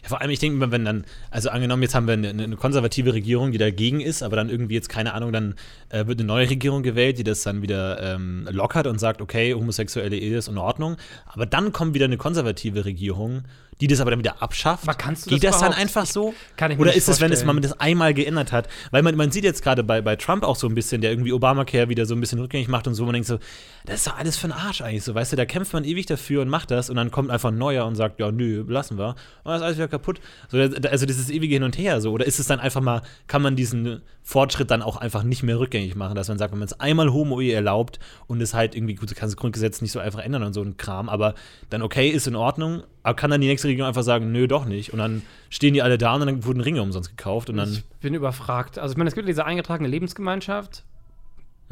[0.02, 2.57] Ja, vor allem, ich denke immer, wenn dann, also angenommen, jetzt haben wir eine, eine
[2.57, 5.54] konservative Regierung, die dagegen ist, aber dann irgendwie jetzt, keine Ahnung, dann
[5.89, 9.54] äh, wird eine neue Regierung gewählt, die das dann wieder ähm, lockert und sagt, okay,
[9.54, 10.97] homosexuelle Ehe ist in Ordnung.
[11.26, 13.43] Aber dann kommt wieder eine konservative Regierung,
[13.82, 14.85] die das aber dann wieder abschafft.
[14.85, 16.35] Aber kannst du Geht das das dann einfach so?
[16.56, 18.69] Kann ich mir Oder ist es, wenn es man das einmal geändert hat?
[18.93, 21.32] Weil man, man sieht jetzt gerade bei, bei Trump auch so ein bisschen, der irgendwie
[21.32, 23.39] Obamacare wieder so ein bisschen rückgängig macht und so, man denkt so,
[23.85, 26.06] das ist doch alles für den Arsch eigentlich so, weißt du, da kämpft man ewig
[26.06, 28.99] dafür und macht das und dann kommt einfach ein neuer und sagt, ja, nö, lassen
[28.99, 29.17] wir.
[29.43, 30.21] Und dann ist alles wieder kaputt.
[30.49, 32.13] So, also dieses ewige Hin und Her so.
[32.13, 35.59] Oder ist es dann einfach mal, kann man diesen Fortschritt dann auch einfach nicht mehr
[35.59, 38.95] rückgängig machen, dass man sagt, wenn man es einmal Homo-Ehe erlaubt und es halt irgendwie,
[38.95, 41.35] gut, du kannst das Grundgesetz nicht so einfach ändern und so ein Kram, aber
[41.71, 44.65] dann okay, ist in Ordnung, aber kann dann die nächste Regierung einfach sagen, nö, doch
[44.65, 44.93] nicht.
[44.93, 47.73] Und dann stehen die alle da und dann wurden Ringe umsonst gekauft und dann.
[47.73, 48.79] Ich bin überfragt.
[48.79, 50.85] Also, ich meine, es gibt diese eingetragene Lebensgemeinschaft.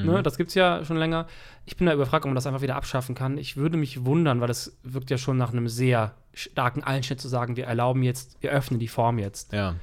[0.00, 0.06] Mhm.
[0.12, 1.26] Ne, das gibt es ja schon länger.
[1.66, 3.38] Ich bin da überfragt, ob man das einfach wieder abschaffen kann.
[3.38, 7.28] Ich würde mich wundern, weil das wirkt ja schon nach einem sehr starken Einschnitt zu
[7.28, 9.52] sagen, wir erlauben jetzt, wir öffnen die Form jetzt.
[9.52, 9.74] Ja.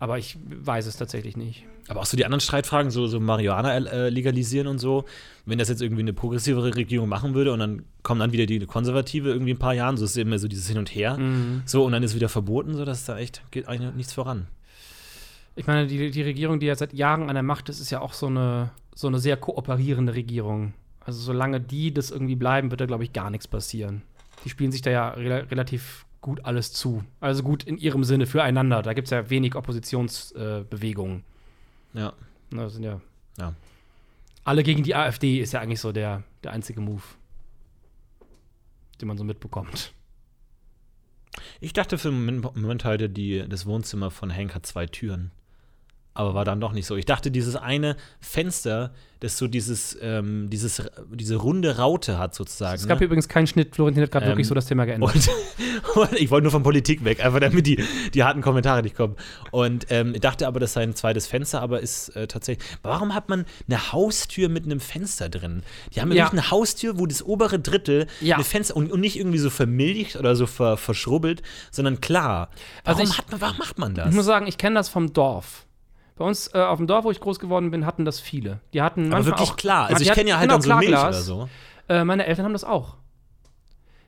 [0.00, 1.64] Aber ich weiß es tatsächlich nicht.
[1.88, 5.06] Aber auch so die anderen Streitfragen, so, so Marihuana äh, legalisieren und so,
[5.46, 8.60] wenn das jetzt irgendwie eine progressivere Regierung machen würde und dann kommt dann wieder die
[8.66, 11.62] konservative irgendwie in ein paar Jahren, so ist immer so dieses Hin und Her, Mhm.
[11.64, 14.46] so und dann ist wieder verboten, so dass da echt geht eigentlich nichts voran.
[15.56, 18.00] Ich meine, die, die Regierung, die ja seit Jahren an der Macht ist, ist ja
[18.00, 20.74] auch so eine, so eine sehr kooperierende Regierung.
[20.98, 24.02] Also solange die das irgendwie bleiben, wird da, glaube ich, gar nichts passieren.
[24.44, 27.04] Die spielen sich da ja rela relativ gut alles zu.
[27.20, 28.82] Also gut in ihrem Sinne füreinander.
[28.82, 31.22] Da gibt es ja wenig Oppositionsbewegungen.
[31.94, 31.98] Äh.
[32.00, 32.12] Ja.
[32.50, 33.00] Ne, Das sind ja,
[33.38, 33.54] Ja.
[34.42, 37.02] Alle gegen die AfD ist ja eigentlich so der, der einzige Move,
[39.00, 39.92] den man so mitbekommt.
[41.60, 45.30] Ich dachte für einen Moment- Moment heute, die, das Wohnzimmer von Hank hat zwei Türen.
[46.18, 46.96] Aber war dann doch nicht so.
[46.96, 52.74] Ich dachte, dieses eine Fenster, das so dieses, ähm, dieses, diese runde Raute hat, sozusagen.
[52.74, 53.06] Es gab ne?
[53.06, 53.76] übrigens keinen Schnitt.
[53.76, 55.14] Florentin hat gerade Ähm, wirklich so das Thema geändert.
[55.14, 55.28] Und,
[55.96, 59.14] und ich wollte nur von Politik weg, einfach damit die, die harten Kommentare nicht kommen.
[59.52, 62.66] Und ähm, ich dachte aber, das sei ein zweites Fenster, aber ist äh, tatsächlich.
[62.82, 65.62] Warum hat man eine Haustür mit einem Fenster drin?
[65.94, 66.30] Die haben ja Ja.
[66.32, 68.34] eine Haustür, wo das obere Drittel Ja.
[68.34, 72.50] eine Fenster und, und nicht irgendwie so vermilcht oder so ver, verschrubbelt, sondern klar.
[72.82, 74.08] Also Warum, ich- hat man, warum macht man das?
[74.08, 75.64] Ich muss sagen, ich kenne das vom Dorf.
[76.18, 78.60] Bei uns äh, auf dem Dorf, wo ich groß geworden bin, hatten das viele.
[78.72, 79.86] Die hatten aber wirklich auch, klar.
[79.86, 81.48] Also ich kenne ja halt genau, dann so Milch oder so.
[81.88, 82.96] Äh, meine Eltern haben das auch.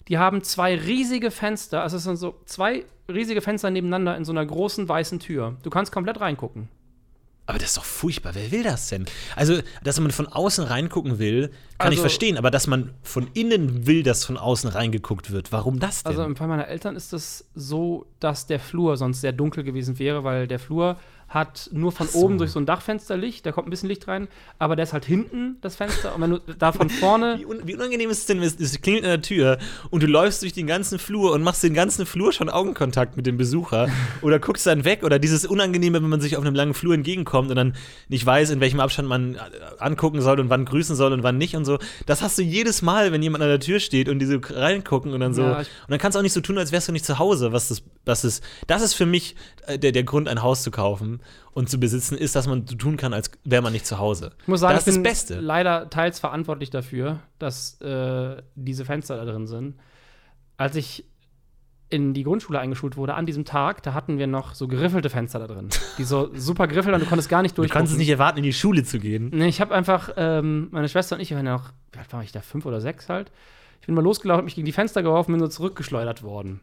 [0.09, 4.33] Die haben zwei riesige Fenster, also es sind so zwei riesige Fenster nebeneinander in so
[4.33, 5.57] einer großen weißen Tür.
[5.63, 6.69] Du kannst komplett reingucken.
[7.47, 8.35] Aber das ist doch furchtbar.
[8.37, 9.07] Wer will das denn?
[9.35, 12.39] Also, dass man von außen reingucken will, kann Also- ich verstehen.
[12.39, 16.11] Aber dass man von innen will, dass von außen reingeguckt wird, warum das denn?
[16.11, 19.99] Also im Fall meiner Eltern ist es so, dass der Flur sonst sehr dunkel gewesen
[19.99, 20.97] wäre, weil der Flur
[21.31, 22.19] hat nur von so.
[22.19, 24.27] oben durch so ein Dachfenster Licht, da kommt ein bisschen Licht rein,
[24.59, 27.37] aber der ist halt hinten, das Fenster, und wenn du da von vorne.
[27.39, 29.59] wie, un wie unangenehm ist es denn, wenn es- klingelt an der Tür
[29.91, 33.27] und du läufst durch den ganzen Flur und machst den ganzen Flur schon Augenkontakt mit
[33.27, 33.89] dem Besucher
[34.23, 37.49] oder guckst dann weg oder dieses Unangenehme, wenn man sich auf einem langen Flur entgegenkommt
[37.51, 37.77] und dann
[38.09, 39.39] nicht weiß, in welchem Abstand man äh,
[39.79, 41.79] angucken soll und wann grüßen soll und wann nicht und so.
[42.07, 45.13] Das hast du jedes Mal, wenn jemand an der Tür steht und die so reingucken
[45.13, 45.43] und dann so.
[45.43, 47.53] Ja, und dann kannst du auch nicht so tun, als wärst du nicht zu Hause.
[47.53, 49.37] Was das, was ist, das ist für mich
[49.69, 51.20] äh, der, der Grund, ein Haus zu kaufen
[51.53, 54.33] und zu besitzen, ist, dass man so tun kann, als wäre man nicht zu Hause.
[54.43, 55.41] Ich muss sagen, das ich ist bin das Beste.
[55.41, 59.75] leider teils verantwortlich dafür, dass äh, diese Fenster da drin sind.
[60.57, 61.05] Als ich
[61.89, 65.41] in die Grundschule eingeschult wurde, an diesem Tag, da hatten wir noch so geriffelte Fenster
[65.41, 65.71] da drin.
[65.99, 67.79] Die so super geriffelt und du konntest gar nicht Du durchgucken.
[67.81, 69.31] kannst es nicht erwarten, in die Schule zu gehen.
[69.33, 72.13] Nee, ich habe einfach, ähm, meine Schwester und ich, wir waren ja noch, wie alt
[72.13, 73.33] war ich da, fünf oder sechs halt.
[73.81, 76.61] Ich bin mal losgelaufen, hab mich gegen die Fenster geworfen, bin so zurückgeschleudert worden.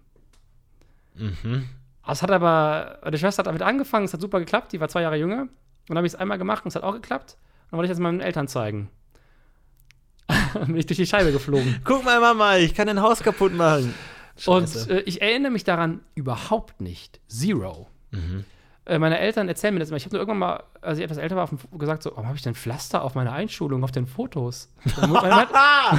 [1.15, 1.65] Mhm.
[2.09, 5.01] Es hat aber, meine Schwester hat damit angefangen, es hat super geklappt, die war zwei
[5.01, 5.41] Jahre jünger.
[5.41, 5.49] Und
[5.89, 7.37] dann habe ich es einmal gemacht und es hat auch geklappt.
[7.37, 8.89] Und dann wollte ich das meinen Eltern zeigen.
[10.27, 11.81] dann bin ich durch die Scheibe geflogen.
[11.83, 13.93] Guck mal, Mama, ich kann dein Haus kaputt machen.
[14.45, 14.99] Und Scheiße.
[14.99, 17.19] äh, ich erinnere mich daran überhaupt nicht.
[17.27, 17.87] Zero.
[18.11, 18.45] Mhm.
[18.87, 19.97] Äh, meine Eltern erzählen mir das immer.
[19.97, 22.37] Ich habe nur irgendwann mal, als ich etwas älter war, auf gesagt so, warum habe
[22.37, 24.69] ich denn Pflaster auf meiner Einschulung, auf den Fotos?
[25.53, 25.97] Ah!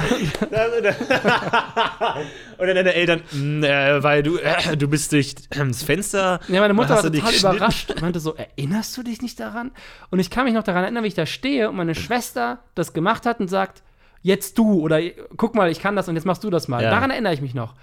[2.57, 6.39] Oder deine Eltern, "Mm, äh, weil du, äh, du bist durch das Fenster.
[6.47, 9.71] Ja, meine Mutter war total geschnitten?" überrascht und meinte so, erinnerst du dich nicht daran?
[10.09, 12.93] Und ich kann mich noch daran erinnern, wie ich da stehe und meine Schwester das
[12.93, 13.83] gemacht hat und sagt,
[14.21, 14.99] jetzt du oder
[15.37, 16.81] guck mal, ich kann das und jetzt machst du das mal.
[16.83, 16.89] Ja.
[16.89, 17.75] Daran erinnere ich mich noch.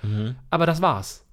[0.51, 1.25] Aber das war's.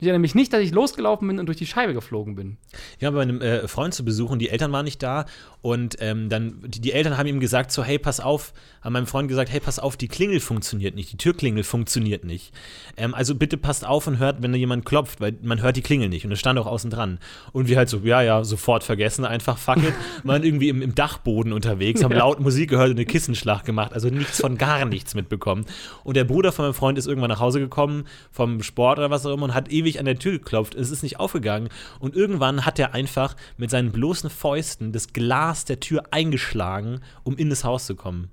[0.00, 2.56] Ich erinnere mich nicht, dass ich losgelaufen bin und durch die Scheibe geflogen bin.
[2.98, 5.26] Ich war bei einem äh, Freund zu besuchen, die Eltern waren nicht da
[5.62, 9.06] und ähm, dann, die, die Eltern haben ihm gesagt so, hey, pass auf, haben meinem
[9.06, 12.54] Freund gesagt, hey, pass auf, die Klingel funktioniert nicht, die Türklingel funktioniert nicht.
[12.96, 15.82] Ähm, also bitte passt auf und hört, wenn da jemand klopft, weil man hört die
[15.82, 17.18] Klingel nicht und es stand auch außen dran.
[17.52, 19.92] Und wir halt so, ja, ja, sofort vergessen, einfach fuck it,
[20.24, 22.18] waren irgendwie im, im Dachboden unterwegs, haben Ja.
[22.20, 25.66] laut Musik gehört und eine Kissenschlacht gemacht, also nichts von gar nichts mitbekommen.
[26.04, 29.26] Und der Bruder von meinem Freund ist irgendwann nach Hause gekommen vom Sport oder was
[29.26, 30.74] auch immer und hat ewig an der Tür geklopft.
[30.74, 31.68] Es ist nicht aufgegangen.
[31.98, 37.36] Und irgendwann hat er einfach mit seinen bloßen Fäusten das Glas der Tür eingeschlagen, um
[37.36, 38.30] in das Haus zu kommen.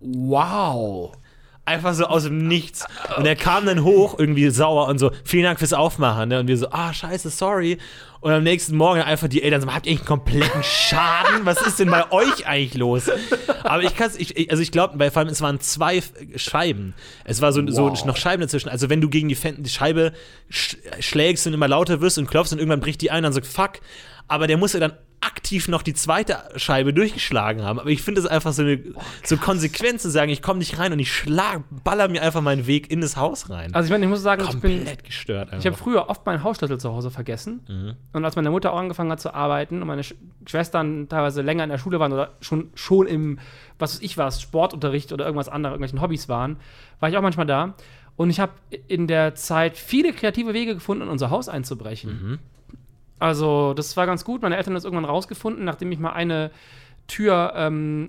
[0.00, 1.12] Wow.
[1.70, 2.84] Einfach so aus dem Nichts.
[3.16, 6.28] Und er kam dann hoch, irgendwie sauer und so, vielen Dank fürs Aufmachen.
[6.28, 6.40] Ne?
[6.40, 7.78] Und wir so, ah, scheiße, sorry.
[8.20, 11.46] Und am nächsten Morgen einfach die Eltern so, habt ihr eigentlich einen kompletten Schaden?
[11.46, 13.04] Was ist denn bei euch eigentlich los?
[13.62, 16.02] Aber ich kann es, ich, also ich glaube, bei vor allem, es waren zwei
[16.34, 16.94] Scheiben.
[17.24, 17.96] Es war so, Wow.
[17.96, 18.68] so noch Scheiben dazwischen.
[18.68, 20.12] Also wenn du gegen die, Fen die Scheibe
[20.50, 23.40] sch schlägst und immer lauter wirst und klopfst und irgendwann bricht die ein, dann so,
[23.42, 23.74] fuck.
[24.26, 27.78] Aber der musste dann aktiv noch die zweite Scheibe durchgeschlagen haben.
[27.78, 28.80] Aber ich finde es einfach so eine
[29.22, 32.66] so konsequent zu sagen, ich komme nicht rein und ich schlag, baller mir einfach meinen
[32.66, 33.74] Weg in das Haus rein.
[33.74, 35.50] Also ich meine, ich muss sagen, ich bin, Komplett gestört.
[35.58, 37.60] Ich habe früher oft meinen Hausschlüssel zu Hause vergessen.
[37.68, 37.94] Mhm.
[38.12, 40.14] Und als meine Mutter auch angefangen hat zu arbeiten und meine Sch
[40.46, 43.38] Schwestern teilweise länger in der Schule waren oder schon, schon im,
[43.78, 46.56] was weiß ich was, Sportunterricht oder irgendwas anderes, irgendwelchen Hobbys waren,
[46.98, 47.74] war ich auch manchmal da.
[48.16, 48.52] Und ich habe
[48.88, 52.10] in der Zeit viele kreative Wege gefunden, in unser Haus einzubrechen.
[52.10, 52.38] Mhm.
[53.20, 54.42] Also, das war ganz gut.
[54.42, 56.50] Meine Eltern haben das irgendwann rausgefunden, nachdem ich mal eine
[57.06, 58.08] Tür ähm,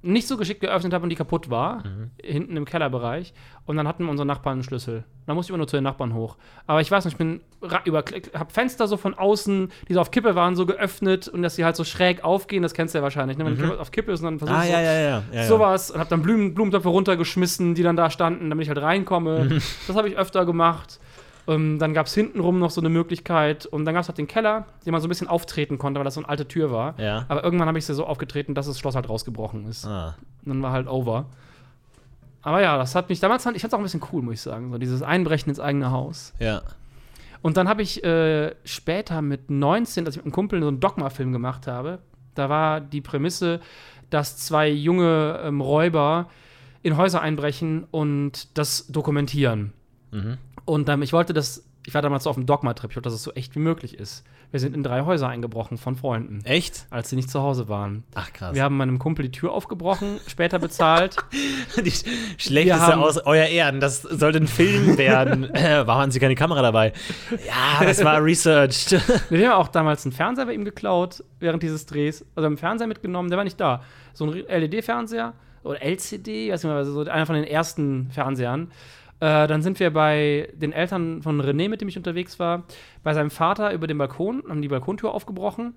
[0.00, 2.10] nicht so geschickt geöffnet habe und die kaputt war, Mhm.
[2.22, 3.34] hinten im Kellerbereich.
[3.66, 5.04] Und dann hatten unsere Nachbarn einen Schlüssel.
[5.26, 6.36] Da musste ich immer nur zu den Nachbarn hoch.
[6.66, 7.40] Aber ich weiß nicht, ich bin
[7.84, 8.02] über,
[8.34, 11.64] habe Fenster so von außen, die so auf Kippe waren, so geöffnet und dass sie
[11.64, 12.62] halt so schräg aufgehen.
[12.62, 13.44] Das kennst du ja wahrscheinlich, ne?
[13.44, 14.74] wenn die auf Kippe ist und dann versuchst Mhm.
[14.74, 15.22] Ah, du ja, ja, ja.
[15.32, 18.80] ja, sowas und habe dann Blumen, Blumentöpfe runtergeschmissen, die dann da standen, damit ich halt
[18.80, 19.44] reinkomme.
[19.44, 19.62] Mhm.
[19.86, 20.98] das habe ich öfter gemacht.
[21.48, 24.28] Ähm, dann gab es hintenrum noch so eine Möglichkeit und dann gab es halt den
[24.28, 26.98] Keller, den man so ein bisschen auftreten konnte, weil das so eine alte Tür war.
[27.00, 27.24] Ja.
[27.28, 29.86] Aber irgendwann habe ich sie so aufgetreten, dass das Schloss halt rausgebrochen ist.
[29.86, 30.14] Ah.
[30.44, 31.26] Und dann war halt over.
[32.42, 34.40] Aber ja, das hat mich damals, ich fand es auch ein bisschen cool, muss ich
[34.42, 36.34] sagen, so dieses Einbrechen ins eigene Haus.
[36.38, 36.62] Ja.
[37.40, 40.80] Und dann habe ich äh, später mit 19, als ich mit einem Kumpel so einen
[40.80, 42.00] Dogma-Film gemacht habe,
[42.34, 43.60] da war die Prämisse,
[44.10, 46.28] dass zwei junge ähm, Räuber
[46.82, 49.72] in Häuser einbrechen und das dokumentieren.
[50.10, 50.38] Mhm.
[50.68, 53.14] Und ähm, ich wollte das, ich war damals so auf dem Dogma-Trip, ich wollte, dass
[53.14, 54.22] es so echt wie möglich ist.
[54.50, 56.84] Wir sind in drei Häuser eingebrochen von Freunden, Echt?
[56.90, 58.04] als sie nicht zu Hause waren.
[58.14, 58.54] Ach, krass.
[58.54, 61.16] Wir haben meinem Kumpel die Tür aufgebrochen, später bezahlt.
[61.82, 61.90] Die
[62.36, 63.80] schlechteste haben- aus euer Ehren.
[63.80, 65.44] Das sollte ein Film werden.
[65.54, 66.92] äh, warum haben Sie keine Kamera dabei?
[67.46, 68.92] Ja, das war researched.
[69.30, 72.26] Wir haben auch damals einen Fernseher bei ihm geklaut während dieses Drehs.
[72.34, 73.82] Also einen Fernseher mitgenommen, der war nicht da.
[74.12, 78.70] So ein LED-Fernseher oder LCD, weiß nicht mehr, so einer von den ersten Fernsehern.
[79.20, 82.64] Äh, dann sind wir bei den Eltern von René, mit dem ich unterwegs war,
[83.02, 85.74] bei seinem Vater über den Balkon, haben die Balkontür aufgebrochen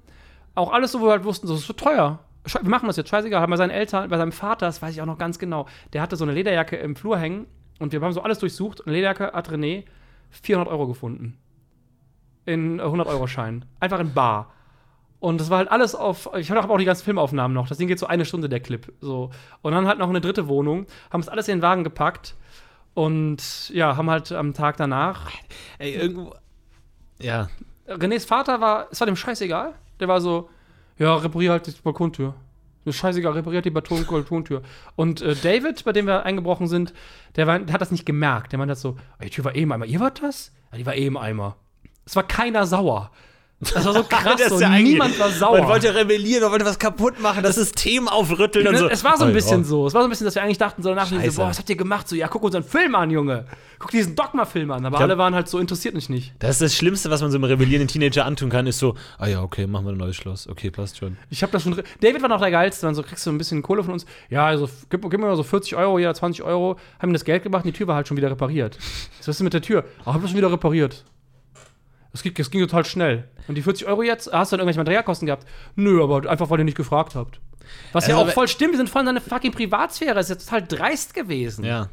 [0.53, 2.19] Auch alles so, wo wir halt wussten, so, das ist so teuer.
[2.43, 3.45] Wir machen das jetzt, scheißegal.
[3.47, 5.67] Bei seinen Eltern, bei seinem Vater, das weiß ich auch noch ganz genau.
[5.93, 7.45] Der hatte so eine Lederjacke im Flur hängen
[7.79, 8.85] und wir haben so alles durchsucht.
[8.85, 9.85] Eine Lederjacke hat René
[10.31, 11.37] 400 Euro gefunden.
[12.45, 13.65] In 100-Euro-Schein.
[13.79, 14.51] Einfach in Bar.
[15.19, 16.31] Und das war halt alles auf.
[16.35, 17.67] Ich habe auch die ganzen Filmaufnahmen noch.
[17.67, 18.91] Das Ding geht so eine Stunde, der Clip.
[19.01, 19.29] So.
[19.61, 20.87] Und dann halt noch eine dritte Wohnung.
[21.11, 22.35] Haben es alles in den Wagen gepackt.
[22.93, 25.31] Und ja, haben halt am Tag danach.
[25.77, 26.35] Ey, irgendwo.
[27.19, 27.49] Ja.
[27.87, 28.87] Renés Vater war.
[28.91, 29.73] Es war dem scheißegal.
[29.99, 30.49] Der war so:
[30.97, 32.35] Ja, reparier halt die Balkontür.
[32.83, 34.63] Ist scheißegal, repariert die Balkon Balkontür.
[34.95, 36.93] Und äh, David, bei dem wir eingebrochen sind,
[37.35, 38.51] der, war, der hat das nicht gemerkt.
[38.51, 39.85] Der meinte das so: Die Tür war eh im Eimer.
[39.85, 40.51] Ihr wart das?
[40.71, 41.57] Ja, die war eh im Eimer.
[42.05, 43.11] Es war keiner sauer.
[43.61, 44.23] Das war so krass.
[44.37, 44.59] Das ist so.
[44.59, 45.59] ja Niemand war sauer.
[45.59, 48.89] Man wollte rebellieren, man wollte was kaputt machen, das System aufrütteln und so.
[48.89, 49.85] Es war so ein bisschen so.
[49.87, 51.69] Es war so ein bisschen, dass wir eigentlich dachten, so danach so, boah, was habt
[51.69, 52.07] ihr gemacht?
[52.09, 53.45] So, ja, guck unseren Film an, Junge.
[53.77, 54.85] Guck diesen Dogma-Film an.
[54.85, 56.33] Aber glaub- alle waren halt so interessiert mich nicht.
[56.39, 59.27] Das ist das Schlimmste, was man so einem rebellierenden Teenager antun kann, ist so, ah
[59.27, 60.47] ja, okay, machen wir ein neues Schloss.
[60.47, 61.17] Okay, passt schon.
[61.29, 61.75] Ich habe das schon.
[62.01, 62.85] David war noch der geilste.
[62.85, 64.05] Dann so, kriegst du ein bisschen Kohle von uns.
[64.29, 66.77] Ja, also gib, gib mir mal so 40 Euro, ja, 20 Euro.
[66.99, 68.77] Haben ihm das Geld gemacht und die Tür war halt schon wieder repariert.
[69.19, 69.83] Was ist denn mit der Tür?
[70.03, 71.03] Ach, hab das schon wieder repariert.
[72.13, 73.27] Es ging, es ging total schnell.
[73.47, 75.47] Und die 40 Euro jetzt, hast du dann irgendwelche Materialkosten gehabt?
[75.75, 77.39] Nö, aber einfach, weil ihr nicht gefragt habt.
[77.93, 80.15] Was ja Also, auch voll stimmt, wir sind voll in seine fucking Privatsphäre.
[80.15, 81.63] Das ist ja total dreist gewesen.
[81.63, 81.89] Ja.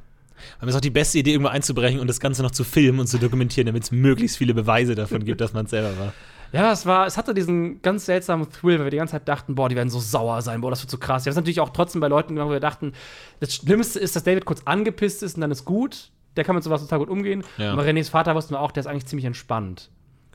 [0.59, 3.01] Aber es ist auch die beste Idee, irgendwo einzubrechen und das Ganze noch zu filmen
[3.01, 6.13] und zu dokumentieren, damit es möglichst viele Beweise davon gibt, dass man es selber war.
[6.53, 9.55] Ja, es war, es hatte diesen ganz seltsamen Thrill, weil wir die ganze Zeit dachten,
[9.55, 11.25] boah, die werden so sauer sein, boah, das wird so krass.
[11.25, 12.93] Wir haben es natürlich auch trotzdem bei Leuten gemacht, wo wir dachten,
[13.41, 16.11] das Schlimmste ist, dass David kurz angepisst ist und dann ist gut.
[16.37, 17.43] Der kann mit sowas total gut umgehen.
[17.59, 17.73] Ja.
[17.73, 19.91] Aber Renés Vater wussten wir auch, der ist eigentlich ziemlich entspannt.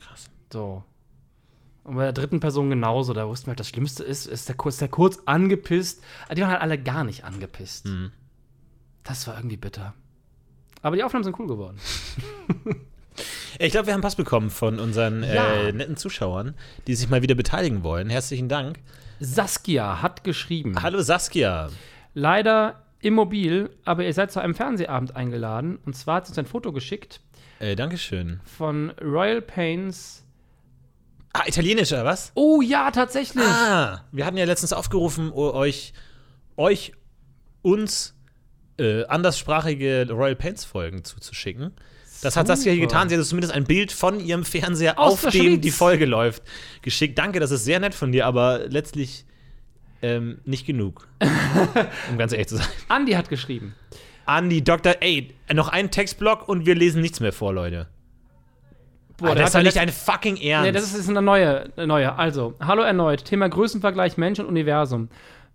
[0.06, 0.26] Krass.
[0.52, 0.84] So.
[1.84, 4.56] Und bei der dritten Person genauso, da wussten wir halt, das Schlimmste ist, ist der
[4.56, 6.02] kurz, der kurz angepisst.
[6.34, 7.86] Die waren halt alle gar nicht angepisst.
[7.86, 8.10] Mhm.
[9.02, 9.92] Das war irgendwie bitter.
[10.80, 11.78] Aber die Aufnahmen sind cool geworden.
[13.60, 15.44] Ich glaube, wir haben Pass bekommen von unseren Ja.
[15.54, 16.54] äh, netten Zuschauern,
[16.88, 18.10] die sich mal wieder beteiligen wollen.
[18.10, 18.80] Herzlichen Dank.
[19.20, 20.82] Saskia hat geschrieben.
[20.82, 21.70] Hallo Saskia.
[22.14, 25.78] Leider immobil, aber ihr seid zu einem Fernsehabend eingeladen.
[25.86, 27.20] Und zwar hat sie uns ein Foto geschickt
[27.60, 28.40] Äh, Dankeschön.
[28.44, 30.24] von Royal Pains.
[31.32, 32.30] Ah, italienischer, was?
[32.34, 33.44] Oh ja, tatsächlich.
[33.44, 35.92] Ah, wir hatten ja letztens aufgerufen, euch,
[36.56, 36.92] euch,
[37.62, 38.14] uns
[38.78, 41.72] äh, anderssprachige Royal Paints Folgen zuzuschicken.
[42.22, 43.08] Das hat Saskia hier getan.
[43.08, 45.60] Sie hat zumindest ein Bild von ihrem Fernseher, Aus auf dem Schweiz.
[45.60, 46.42] die Folge läuft,
[46.82, 47.18] geschickt.
[47.18, 49.26] Danke, das ist sehr nett von dir, aber letztlich
[50.02, 51.08] ähm, nicht genug.
[52.10, 52.66] um ganz ehrlich zu sein.
[52.88, 53.74] Andi hat geschrieben.
[54.26, 54.94] Andi, Dr.
[55.00, 57.88] Ey, noch ein Textblock und wir lesen nichts mehr vor, Leute.
[59.16, 60.66] Boah, Ah, der das ist doch nicht dein fucking Ernst.
[60.66, 62.14] Nee, das ist, ist eine neue, eine neue.
[62.16, 63.24] Also, hallo erneut.
[63.24, 65.08] Thema Größenvergleich Mensch und Universum.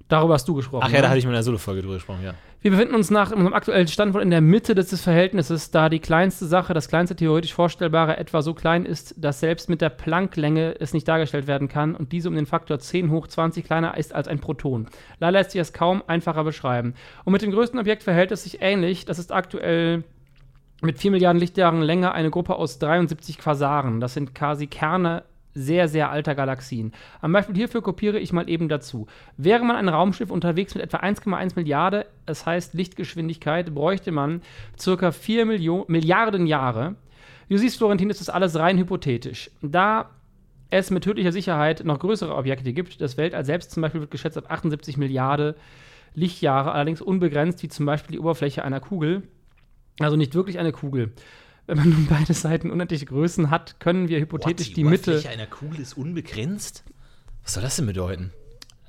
[0.09, 0.83] Darüber hast du gesprochen.
[0.85, 1.01] Ach ja, ne?
[1.03, 2.33] da hatte ich in meiner Solo-Folge drüber gesprochen, ja.
[2.61, 5.87] Wir befinden uns nach unserem aktuellen Stand wohl in der Mitte des des Verhältnisses, da
[5.87, 9.89] die kleinste Sache, das kleinste theoretisch Vorstellbare, etwa so klein ist, dass selbst mit der
[9.89, 13.95] Plancklänge es nicht dargestellt werden kann und diese um den Faktor 10 hoch 20 kleiner
[13.95, 14.87] ist als ein Proton.
[15.19, 16.95] Leider lässt sich das kaum einfacher beschreiben.
[17.23, 19.05] Und mit dem größten Objekt verhält es sich ähnlich.
[19.05, 20.03] Das ist aktuell
[20.81, 24.01] mit 4 Milliarden Lichtjahren Länge eine Gruppe aus 73 Quasaren.
[24.01, 26.93] Das sind quasi Kerne sehr, sehr alter Galaxien.
[27.21, 29.07] Am Beispiel hierfür kopiere ich mal eben dazu.
[29.37, 34.41] Wäre man ein Raumschiff unterwegs mit etwa 1,1 Milliarde, das heißt Lichtgeschwindigkeit, bräuchte man
[34.77, 36.95] circa 4 Millio Milliarden Jahre.
[37.49, 39.49] Du siehst, Florentin, ist das alles rein hypothetisch.
[39.61, 40.11] Da
[40.69, 44.37] es mit tödlicher Sicherheit noch größere Objekte gibt, das Weltall selbst zum Beispiel wird geschätzt
[44.37, 45.55] auf 78 Milliarden
[46.13, 49.23] Lichtjahre, allerdings unbegrenzt, wie zum Beispiel die Oberfläche einer Kugel.
[49.99, 51.11] Also nicht wirklich eine Kugel.
[51.69, 55.11] Wenn man nun beide Seiten unendliche Größen hat, können wir hypothetisch What, die Mitte.
[55.11, 56.83] Oberfläche einer Kugel ist unbegrenzt?
[57.43, 58.31] Was soll das denn bedeuten?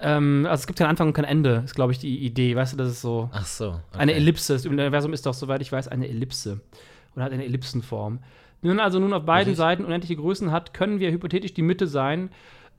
[0.00, 2.56] Ähm, also es gibt keinen Anfang und kein Ende, ist, glaube ich, die Idee.
[2.56, 3.28] Weißt du, das ist so.
[3.34, 3.68] Ach so.
[3.68, 3.98] okay.
[3.98, 4.54] Eine Ellipse.
[4.54, 6.62] Das Universum ist doch, soweit ich weiß, eine Ellipse.
[7.14, 8.20] Oder hat eine Ellipsenform.
[8.62, 9.54] Wenn man also nun auf beiden?
[9.54, 12.30] Seiten unendliche Größen hat, können wir hypothetisch die Mitte sein,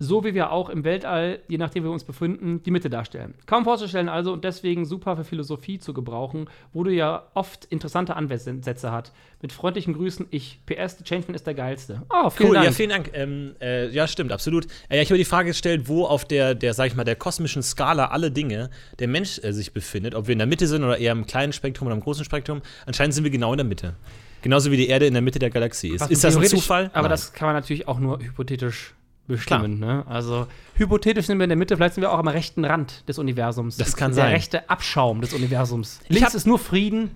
[0.02, 3.36] so wie wir auch im Weltall, je nachdem wir uns befinden, die Mitte darstellen.
[3.46, 8.16] Kaum vorzustellen also und deswegen super für Philosophie zu gebrauchen, wo du ja oft interessante
[8.16, 9.12] Ansätze hat.
[9.44, 10.60] Mit freundlichen Grüßen, ich.
[10.66, 12.02] PS, der Changeman ist der geilste.
[12.10, 12.66] Oh, vielen Cool, Dank.
[12.66, 13.12] ja, vielen Dank.
[13.14, 14.66] Ähm, äh, ja, stimmt, absolut.
[14.90, 17.16] Äh, ja, ich habe die Frage gestellt, wo auf der, der, sag ich mal, der
[17.16, 20.16] kosmischen Skala alle Dinge der Mensch äh, sich befindet.
[20.16, 22.64] Ob wir in der Mitte sind oder eher im kleinen Spektrum oder im großen Spektrum.
[22.88, 23.94] Anscheinend sind wir genau in der Mitte.
[24.42, 26.02] Genauso wie die Erde in der Mitte der Galaxie ist.
[26.02, 26.90] Was ist das ein Zufall?
[26.94, 27.12] Aber Nein.
[27.12, 28.96] das kann man natürlich auch nur hypothetisch
[29.32, 29.80] bestimmen.
[29.80, 30.06] Ne?
[30.08, 33.18] Also hypothetisch sind wir in der Mitte, vielleicht sind wir auch am rechten Rand des
[33.18, 33.78] Universums.
[33.78, 34.34] Das kann der sein.
[34.34, 36.00] rechte Abschaum des Universums.
[36.08, 37.12] Ich Links ist nur Frieden.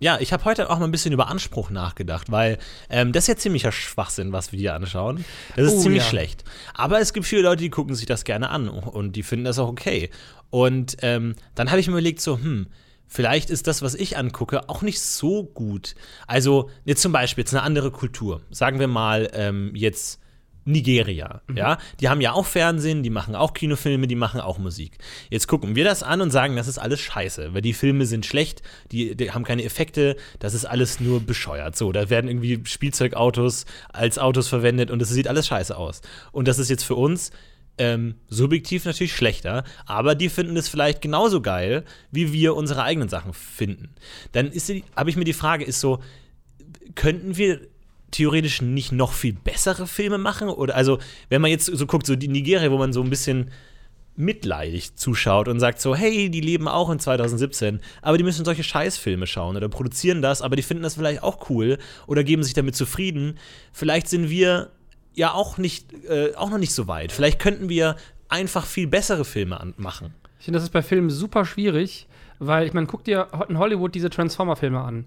[0.00, 3.28] Ja, ich habe heute auch mal ein bisschen über Anspruch nachgedacht, weil ähm, das ist
[3.28, 5.24] ja ziemlicher Schwachsinn, was wir hier anschauen.
[5.56, 6.08] Das ist Oh, ziemlich ja.
[6.08, 6.44] schlecht.
[6.74, 9.58] Aber es gibt viele Leute, die gucken sich das gerne an und die finden das
[9.58, 10.10] auch okay.
[10.50, 12.68] Und ähm, dann habe ich mir überlegt, so, hm,
[13.08, 15.96] vielleicht ist das, was ich angucke, auch nicht so gut.
[16.28, 18.42] Also, jetzt zum Beispiel, jetzt eine andere Kultur.
[18.50, 20.20] Sagen wir mal, ähm, jetzt
[20.68, 21.56] Nigeria, Mhm.
[21.56, 24.98] ja, die haben ja auch Fernsehen, die machen auch Kinofilme, die machen auch Musik.
[25.30, 28.26] Jetzt gucken wir das an und sagen, das ist alles scheiße, weil die Filme sind
[28.26, 31.74] schlecht, die, die haben keine Effekte, das ist alles nur bescheuert.
[31.76, 36.02] So, da werden irgendwie Spielzeugautos als Autos verwendet und es sieht alles scheiße aus.
[36.32, 37.30] Und das ist jetzt für uns
[37.78, 43.08] ähm, subjektiv natürlich schlechter, aber die finden es vielleicht genauso geil, wie wir unsere eigenen
[43.08, 43.94] Sachen finden.
[44.32, 44.52] Dann
[44.96, 46.00] habe ich mir die Frage, ist so,
[46.94, 47.60] könnten wir
[48.10, 50.48] theoretisch nicht noch viel bessere Filme machen?
[50.48, 53.50] Oder also, wenn man jetzt so guckt, so die Nigeria, wo man so ein bisschen
[54.18, 58.64] mitleidig zuschaut und sagt so, hey, die leben auch in 2017, aber die müssen solche
[58.64, 62.52] Scheißfilme schauen oder produzieren das, aber die finden das vielleicht auch cool oder geben sich
[62.52, 63.38] damit zufrieden.
[63.72, 64.72] Vielleicht sind wir
[65.14, 67.12] ja auch nicht, äh, auch noch nicht so weit.
[67.12, 67.94] Vielleicht könnten wir
[68.28, 70.14] einfach viel bessere Filme machen.
[70.40, 72.08] Ich finde, das ist bei Filmen super schwierig,
[72.40, 75.04] weil ich meine, guck dir in Hollywood diese Transformer-Filme an.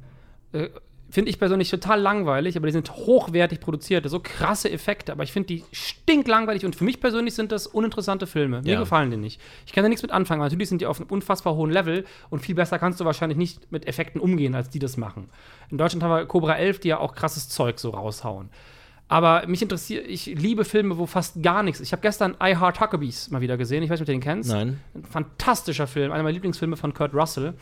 [0.54, 0.70] Äh,
[1.12, 5.32] finde ich persönlich total langweilig, aber die sind hochwertig produziert, so krasse Effekte, aber ich
[5.32, 8.62] finde die stinklangweilig und für mich persönlich sind das uninteressante Filme.
[8.62, 8.80] Mir Ja.
[8.80, 9.40] gefallen die nicht.
[9.66, 12.40] Ich kann da nichts mit anfangen, natürlich sind die auf einem unfassbar hohen Level und
[12.40, 15.30] viel besser kannst du wahrscheinlich nicht mit Effekten umgehen, als die das machen.
[15.70, 18.50] In Deutschland haben wir Cobra 11, die ja auch krasses Zeug so raushauen.
[19.08, 21.82] Aber mich interessiert, ich liebe Filme, wo fast gar nichts.
[21.82, 23.84] Ich habe gestern I Heart Huckabees mal wieder gesehen.
[23.84, 24.50] Ich weiß nicht, ob du den kennst.
[24.50, 24.80] Nein.
[24.96, 27.56] Ein fantastischer Film, einer meiner Lieblingsfilme von Kurt Russell.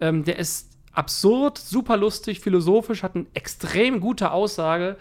[0.00, 4.96] Ähm, der ist absurd, super lustig, philosophisch, hat eine extrem gute Aussage,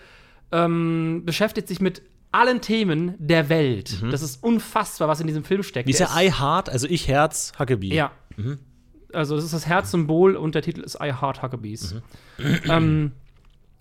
[0.52, 4.04] ähm, beschäftigt sich mit allen Themen der Welt.
[4.12, 5.88] Das ist unfassbar, was in diesem Film steckt.
[5.88, 7.94] Wie ist Der I Heart, also ich Herz, Huckabee.
[7.94, 8.12] ja.
[9.14, 11.96] Also, das ist das Herzsymbol und der Titel ist I Heart Huckabees.
[12.68, 13.14] ähm,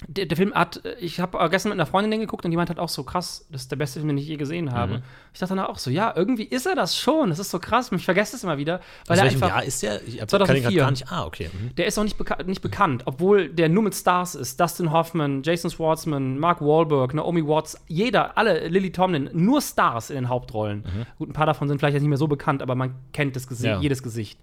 [0.09, 2.69] der, der Film hat, ich habe gestern mit einer Freundin den geguckt und die meint
[2.69, 5.03] halt auch so krass, das ist der beste Film, den ich je gesehen habe.
[5.33, 7.31] Ich dachte dann auch so, ja, irgendwie ist er das schon.
[7.31, 7.91] Das ist so krass.
[7.93, 10.03] Ich vergesse es immer wieder, weil Aus er welchem einfach Jahr ist der?
[10.07, 10.37] Ich hab- 2004.
[10.47, 11.13] kann ich grad gar nicht.
[11.13, 11.51] Ah, okay.
[11.53, 11.75] Mhm.
[11.77, 14.61] der ist auch nicht, beka nicht bekannt, obwohl der nur mit Stars ist.
[14.61, 20.17] Dustin Hoffman, Jason Schwartzman, Mark Wahlberg, Naomi Watts, jeder, alle, Lily Tomlin, nur Stars in
[20.17, 20.85] den Hauptrollen.
[21.19, 23.47] Gut, ein paar davon sind vielleicht jetzt nicht mehr so bekannt, aber man kennt das
[23.47, 23.81] Gesicht, Ja.
[23.81, 24.39] jedes Gesicht.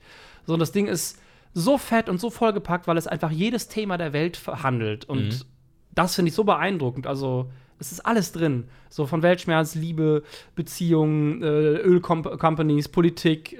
[0.47, 1.19] So, und das Ding ist
[1.53, 5.05] so fett und so vollgepackt, weil es einfach jedes Thema der Welt verhandelt.
[5.05, 5.45] Und
[5.93, 7.07] das finde ich so beeindruckend.
[7.07, 8.69] Also, es ist alles drin.
[8.89, 10.23] So von Weltschmerz, Liebe,
[10.55, 13.59] Beziehungen, äh, Ölcompanies, Politik,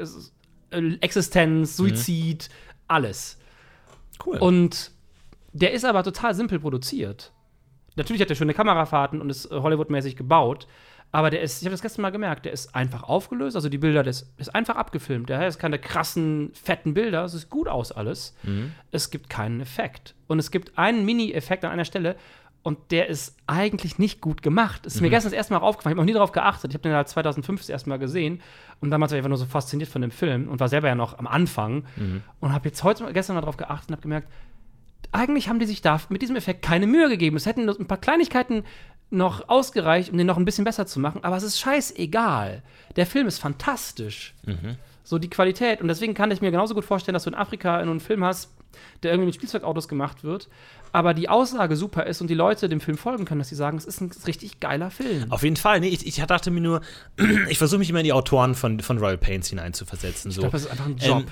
[0.72, 2.50] äh, Existenz, Suizid,
[2.88, 3.38] alles.
[4.26, 4.38] Cool.
[4.38, 4.92] Und
[5.52, 7.32] der ist aber total simpel produziert.
[7.96, 10.68] Natürlich hat er schöne Kamerafahrten und ist äh, Hollywood-mäßig gebaut,
[11.14, 13.78] aber der ist, ich habe das gestern mal gemerkt, der ist einfach aufgelöst, also die
[13.78, 15.30] Bilder, der ist, ist einfach abgefilmt.
[15.30, 18.36] Der ist keine krassen, fetten Bilder, es sieht gut aus alles.
[18.90, 20.16] Es gibt keinen Effekt.
[20.26, 22.16] Und es gibt einen Mini-Effekt an einer Stelle
[22.64, 24.88] und der ist eigentlich nicht gut gemacht.
[24.88, 26.72] Es ist mir gestern das erste Mal aufgefallen, ich habe noch nie darauf geachtet.
[26.72, 28.42] Ich habe den halt 2005 das erste Mal gesehen
[28.82, 30.96] und damals war ich einfach nur so fasziniert von dem Film und war selber ja
[30.96, 31.86] noch am Anfang
[32.40, 34.30] und habe jetzt heute gestern mal darauf geachtet und habe gemerkt,
[35.12, 37.38] eigentlich haben die sich da mit diesem Effekt keine Mühe gegeben.
[37.38, 38.64] Es hätten nur ein paar Kleinigkeiten
[39.14, 42.64] noch ausgereicht, um den noch ein bisschen besser zu machen, aber es ist scheißegal.
[42.96, 44.34] Der Film ist fantastisch.
[45.04, 45.82] So die Qualität.
[45.82, 48.52] Und deswegen kann ich mir genauso gut vorstellen, dass du in Afrika einen Film hast,
[49.04, 50.50] der irgendwie mit Spielzeugautos gemacht wird,
[50.94, 53.78] aber die Aussage super ist und die Leute dem Film folgen können, dass sie sagen,
[53.78, 55.32] es ist ein richtig geiler Film.
[55.32, 55.80] Auf jeden Fall.
[55.80, 56.82] Nee, ich, ich dachte mir nur,
[57.50, 60.32] ich versuche mich immer in die Autoren von, von Royal Pains hineinzuversetzen.
[60.32, 60.36] So.
[60.36, 61.20] Ich glaube, das ist einfach ein Job.
[61.20, 61.26] Ähm,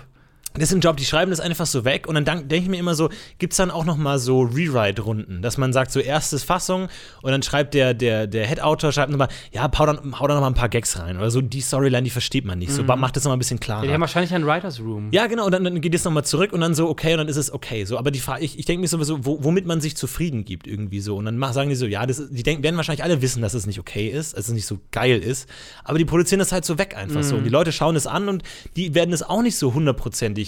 [0.54, 2.78] das ist ein Job, die schreiben das einfach so weg und dann denke ich mir
[2.78, 3.10] immer so,
[3.40, 6.88] gibt es dann auch noch mal so Rewrite-Runden, dass man sagt, so erstes Fassung
[7.22, 10.42] und dann schreibt der, der, der Head-Autor, schreibt nochmal, ja, hau da, hau da noch
[10.42, 13.16] mal ein paar Gags rein oder so, die Storyline, die versteht man nicht, so macht
[13.16, 13.80] das noch mal ein bisschen klarer.
[13.80, 13.86] Mhm.
[13.86, 15.10] ja, die haben wahrscheinlich einen Writers Room.
[15.12, 17.28] Ja, genau, und dann, dann geht es nochmal zurück und dann so, okay, und dann
[17.28, 17.86] ist es okay.
[17.86, 20.68] So, aber die Frage, ich, ich denke mir sowieso, wo, womit man sich zufrieden gibt,
[20.68, 21.18] irgendwie so.
[21.18, 23.42] Und dann mach, sagen die so, ja, das ist, die denken, werden wahrscheinlich alle wissen,
[23.42, 25.48] dass es nicht okay ist, dass es nicht so geil ist.
[25.84, 27.36] Aber die produzieren das halt so weg einfach so.
[27.36, 28.44] Und die Leute schauen es an und
[28.76, 30.41] die werden es auch nicht so hundertprozentig,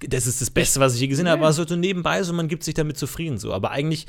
[0.00, 2.48] das ist das Beste, was ich je gesehen habe, aber so, so nebenbei, so man
[2.48, 3.52] gibt sich damit zufrieden so.
[3.52, 4.06] Aber eigentlich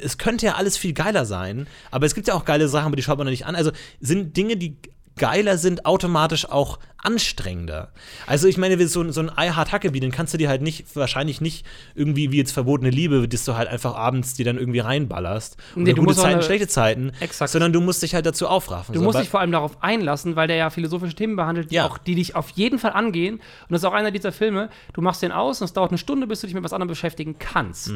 [0.00, 2.96] es könnte ja alles viel geiler sein, aber es gibt ja auch geile Sachen, aber
[2.96, 3.54] die schaut man noch nicht an.
[3.54, 4.76] Also sind Dinge, die
[5.16, 7.92] geiler sind, automatisch auch anstrengender.
[8.26, 10.96] Also ich meine, so, so ein I Heart Huckabee, den kannst du dir halt nicht,
[10.96, 14.80] wahrscheinlich nicht irgendwie wie jetzt verbotene Liebe, dass du halt einfach abends dir dann irgendwie
[14.80, 15.56] reinballerst.
[15.76, 17.12] Nee, Oder du gute Zeiten, schlechte Zeiten.
[17.20, 17.52] Exakt.
[17.52, 18.92] Sondern du musst dich halt dazu aufraffen.
[18.92, 19.04] Du so.
[19.04, 21.86] musst dich vor allem darauf einlassen, weil der ja philosophische Themen behandelt, die, Ja.
[21.86, 23.36] auch, die dich auf jeden Fall angehen.
[23.36, 25.98] Und das ist auch einer dieser Filme, du machst den aus und es dauert eine
[25.98, 27.92] Stunde, bis du dich mit was anderem beschäftigen kannst.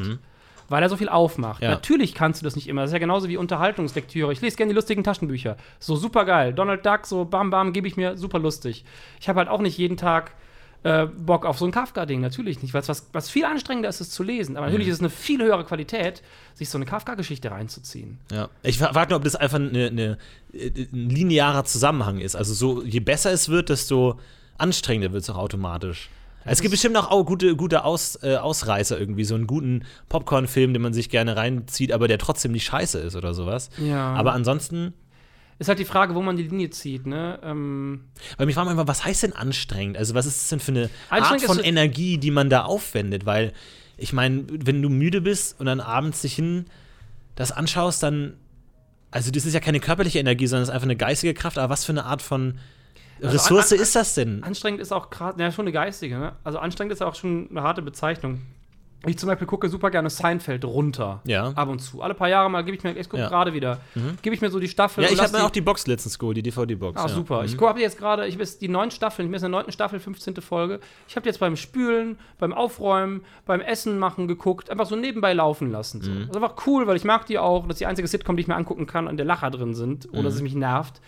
[0.71, 1.61] Weil er so viel aufmacht.
[1.61, 1.65] Mhm.
[1.65, 1.71] Ja.
[1.71, 2.81] Natürlich kannst du das nicht immer.
[2.81, 4.31] Das ist ja genauso wie Unterhaltungslektüre.
[4.33, 5.57] Ich lese gerne die lustigen Taschenbücher.
[5.79, 6.53] So super geil.
[6.53, 8.83] Donald Duck, so bam bam, gebe ich mir super lustig.
[9.19, 10.33] Ich habe halt auch nicht jeden Tag
[10.83, 12.21] äh, Bock auf so ein Kafka-Ding.
[12.21, 12.73] Natürlich nicht.
[12.73, 14.57] Weil es was, was viel anstrengender ist, es zu lesen.
[14.57, 14.71] Aber Mhm.
[14.71, 16.23] natürlich ist es eine viel höhere Qualität,
[16.55, 18.17] sich so eine Kafka-Geschichte reinzuziehen.
[18.31, 18.49] Ja.
[18.63, 20.17] Ich frage nur, ob das einfach eine, eine,
[20.53, 22.35] ein linearer Zusammenhang ist.
[22.35, 24.19] Also so, je besser es wird, desto
[24.57, 26.09] anstrengender wird es auch automatisch.
[26.45, 30.81] Es gibt bestimmt auch, gute, gute Aus, äh, Ausreißer irgendwie, so einen guten Popcorn-Film, den
[30.81, 33.69] man sich gerne reinzieht, aber der trotzdem nicht scheiße ist oder sowas.
[33.77, 34.13] Ja.
[34.13, 34.93] Aber ansonsten,
[35.61, 37.39] Ist halt die Frage, wo man die Linie zieht, ne?
[37.43, 38.05] Ähm,
[38.37, 39.95] weil mich fragt man immer, was heißt denn anstrengend?
[39.95, 43.27] Also, was ist das denn für eine Art von Energie, die man da aufwendet?
[43.27, 43.53] Weil,
[43.95, 46.65] ich meine, wenn du müde bist und dann abends dich hin
[47.35, 48.33] das anschaust, dann.
[49.11, 51.59] Also, das ist ja keine körperliche Energie, sondern es ist einfach eine geistige Kraft.
[51.59, 52.57] Aber was für eine Art von
[53.21, 54.43] Also Ressource an- an- ist das denn?
[54.43, 56.33] anstrengend ist auch gerade, ja, schon eine geistige, ne?
[56.43, 58.41] Also anstrengend ist auch schon eine harte Bezeichnung.
[59.07, 61.21] Ich zum Beispiel gucke super gerne Seinfeld runter.
[61.25, 61.47] Ja.
[61.55, 62.03] Ab und zu.
[62.03, 63.29] Alle paar Jahre mal gebe ich mir, ich gucke Ja.
[63.29, 63.31] Mhm.
[63.31, 63.79] gerade wieder,
[64.21, 65.03] gebe ich mir so die Staffel.
[65.03, 66.99] Ja, ich habe mir auch die Box letztens geholt, die DVD-Box.
[67.01, 67.09] Ah, ja.
[67.09, 67.39] super.
[67.39, 67.45] Mhm.
[67.45, 69.71] Ich habe jetzt gerade, ich weiß die neuen Staffeln, ich bin jetzt in der neunten
[69.71, 70.35] Staffel, 15.
[70.43, 70.79] Folge.
[71.07, 75.71] Ich habe jetzt beim Spülen, beim Aufräumen, beim Essen machen geguckt, einfach so nebenbei laufen
[75.71, 76.01] lassen.
[76.03, 76.11] So.
[76.11, 76.19] Mhm.
[76.27, 77.63] Das ist einfach cool, weil ich mag die auch.
[77.63, 80.09] Das ist die einzige Sitcom, die ich mir angucken kann, an der Lacher drin sind,
[80.11, 80.25] ohne Mhm.
[80.25, 81.01] dass es mich nervt.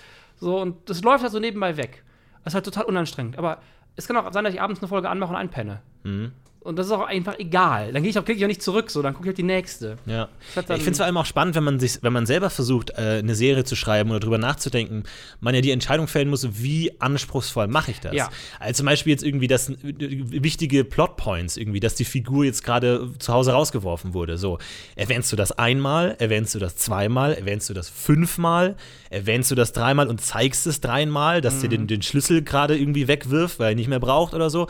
[0.43, 2.03] So, und das läuft halt so nebenbei weg.
[2.43, 3.37] Das ist halt total unanstrengend.
[3.37, 3.61] Aber
[3.95, 5.81] es kann auch sein, dass ich abends eine Folge anmache und einpenne.
[6.03, 6.33] Mhm.
[6.63, 7.91] Und das ist auch einfach egal.
[7.91, 9.43] Dann gehe ich auch, klicke ich auch nicht zurück, so, dann gucke ich halt die
[9.43, 9.97] nächste.
[10.05, 10.29] Ja.
[10.55, 13.19] Ich finde es vor allem auch spannend, wenn man sich, wenn man selber versucht, äh,
[13.19, 15.03] eine Serie zu schreiben oder drüber nachzudenken,
[15.41, 18.13] man ja die Entscheidung fällen muss, wie anspruchsvoll mache ich das?
[18.13, 18.29] Ja.
[18.59, 23.09] Also zum Beispiel jetzt irgendwie das äh, wichtige Plotpoints, irgendwie, dass die Figur jetzt gerade
[23.19, 24.37] zu Hause rausgeworfen wurde.
[24.37, 24.57] So,
[24.95, 28.77] erwähnst du das einmal, erwähnst du das zweimal, erwähnst du das fünfmal,
[29.09, 33.09] erwähnst du das dreimal und zeigst es dreimal, dass dir den, den Schlüssel gerade irgendwie
[33.09, 34.67] wegwirft, weil er nicht mehr braucht oder so.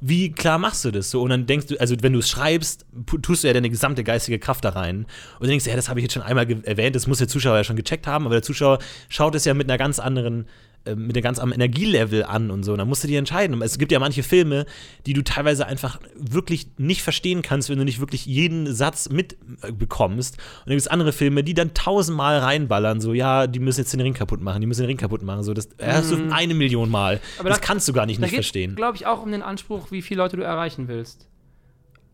[0.00, 1.22] Wie klar machst du das so?
[1.22, 2.86] Und dann denkst du, also wenn du es schreibst,
[3.22, 5.00] tust du ja deine gesamte geistige Kraft da rein.
[5.00, 5.06] Und
[5.40, 7.56] dann denkst du, ja, das habe ich jetzt schon einmal erwähnt, das muss der Zuschauer
[7.56, 8.78] ja schon gecheckt haben, aber der Zuschauer
[9.08, 10.46] schaut es ja mit einer ganz anderen,
[10.84, 12.72] äh, mit einem ganz anderen Energielevel an und so.
[12.72, 13.60] Und dann musst du dir entscheiden.
[13.62, 14.64] Es gibt ja manche Filme,
[15.06, 20.36] die du teilweise einfach wirklich nicht verstehen kannst, wenn du nicht wirklich jeden Satz mitbekommst.
[20.38, 23.92] Und dann gibt es andere Filme, die dann tausendmal reinballern, so, ja, die müssen jetzt
[23.92, 25.42] den Ring kaputt machen, die müssen den Ring kaputt machen.
[25.42, 27.16] So, das hast du eine Million Mal.
[27.16, 27.20] Mhm.
[27.40, 28.74] Aber das da- kannst du gar nicht Da nicht geht verstehen.
[28.76, 31.26] glaube ich, auch um den Anspruch, wie viele Leute du erreichen willst.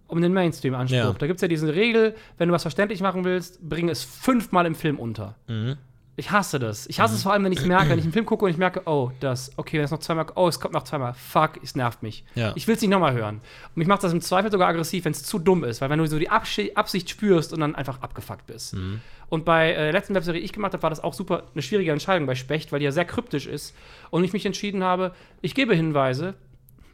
[0.09, 0.97] Um den Mainstream-Anspruch.
[0.99, 1.13] Ja.
[1.19, 4.65] Da gibt es ja diese Regel, wenn du was verständlich machen willst, bring es fünfmal
[4.65, 5.35] im Film unter.
[5.49, 5.77] Mhm.
[6.19, 6.87] Ich hasse das.
[6.87, 8.51] Ich hasse es vor allem, wenn ich es merke, wenn ich einen Film gucke und
[8.51, 11.63] ich merke, oh, das, okay, wenn es noch zweimal, oh, es kommt noch zweimal, fuck,
[11.63, 12.25] es nervt mich.
[12.35, 12.53] Ja.
[12.55, 13.37] Ich will es nicht nochmal hören.
[13.37, 15.99] Und mich macht das im Zweifel sogar aggressiv, wenn es zu dumm ist, weil wenn
[15.99, 18.75] du so die Abschi Absicht spürst und dann einfach abgefuckt bist.
[18.75, 19.01] Mhm.
[19.29, 21.63] Und bei äh, der letzten Webserie, die ich gemacht habe, war das auch super eine
[21.63, 23.75] schwierige Entscheidung bei Specht, weil die ja sehr kryptisch ist.
[24.11, 25.13] Und ich mich entschieden habe,
[25.43, 26.35] ich gebe Hinweise,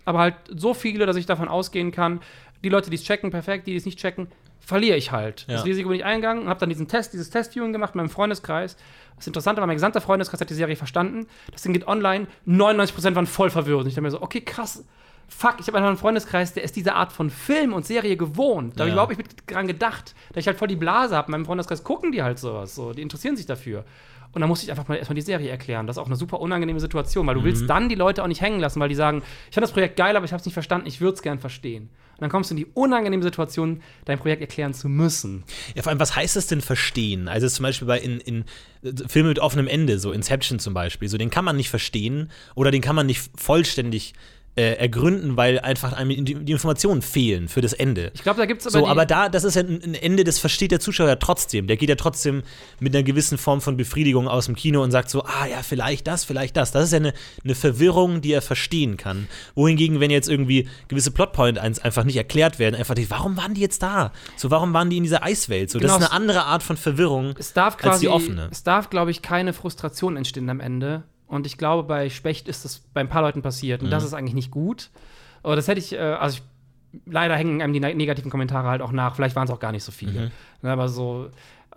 [0.04, 2.20] aber halt so viele, dass ich davon ausgehen kann,
[2.64, 4.28] die Leute, die es checken, perfekt, die es nicht checken,
[4.64, 5.44] verliere ich halt.
[5.48, 5.56] Ja.
[5.56, 8.10] Das Risiko bin ich eingegangen und habe dann diesen Test, dieses Testviewing gemacht mit meinem
[8.10, 8.76] Freundeskreis.
[9.16, 11.26] Das Interessante war, mein gesamter Freundeskreis hat die Serie verstanden.
[11.50, 13.82] Das Ding geht online, 99% waren voll verwirrt.
[13.82, 14.84] Und ich dachte mir so, okay, krass.
[15.28, 18.74] Fuck, ich habe einfach einen Freundeskreis, der ist diese Art von Film und Serie gewohnt.
[18.76, 21.28] Da habe ich überhaupt nicht mit dran gedacht, dass ich halt voll die Blase habe.
[21.28, 22.74] In meinem Freundeskreis gucken die halt sowas.
[22.74, 22.92] So.
[22.92, 23.84] Die interessieren sich dafür.
[24.32, 25.86] Und dann musste ich einfach mal erstmal die Serie erklären.
[25.86, 27.44] Das ist auch eine super unangenehme Situation, weil du Mhm.
[27.44, 29.96] willst dann die Leute auch nicht hängen lassen, weil die sagen, ich fand das Projekt
[29.96, 31.90] geil, aber ich habe es nicht verstanden, ich würde es gern verstehen.
[32.12, 35.44] Und dann kommst du in die unangenehme Situation, dein Projekt erklären zu müssen.
[35.74, 37.26] Ja, vor allem, was heißt das denn verstehen?
[37.28, 38.44] Also zum Beispiel bei in, in
[38.82, 42.30] äh, Filmen mit offenem Ende, so Inception zum Beispiel, so den kann man nicht verstehen
[42.54, 44.14] oder den kann man nicht vollständig
[44.54, 48.10] äh, ergründen, weil einfach einem die, die Informationen fehlen für das Ende.
[48.14, 48.84] Ich glaube, da gibt es aber.
[48.84, 51.66] So, aber da, das ist ja ein ein Ende, das versteht der Zuschauer ja trotzdem.
[51.66, 52.42] Der geht ja trotzdem
[52.80, 56.06] mit einer gewissen Form von Befriedigung aus dem Kino und sagt so, ah ja, vielleicht
[56.06, 56.72] das, vielleicht das.
[56.72, 59.28] Das ist ja eine, eine Verwirrung, die er verstehen kann.
[59.54, 63.60] Wohingegen, wenn jetzt irgendwie gewisse Plotpoints einfach nicht erklärt werden, einfach die, warum waren die
[63.60, 64.12] jetzt da?
[64.36, 65.70] So, warum waren die in dieser Eiswelt?
[65.70, 68.48] So, Genau, das ist eine andere Art von Verwirrung es darf als quasi, die offene.
[68.50, 71.04] es darf, glaube ich, keine Frustration entstehen am Ende.
[71.32, 73.80] Und ich glaube, bei Specht ist das bei ein paar Leuten passiert.
[73.80, 73.92] Und Mhm.
[73.92, 74.90] das ist eigentlich nicht gut.
[75.42, 78.82] Aber das hätte ich, äh, also ich, leider hängen einem die ne- negativen Kommentare halt
[78.82, 79.16] auch nach.
[79.16, 80.26] Vielleicht waren es auch gar nicht so viele.
[80.26, 80.30] Mhm.
[80.60, 81.30] Ne, aber so,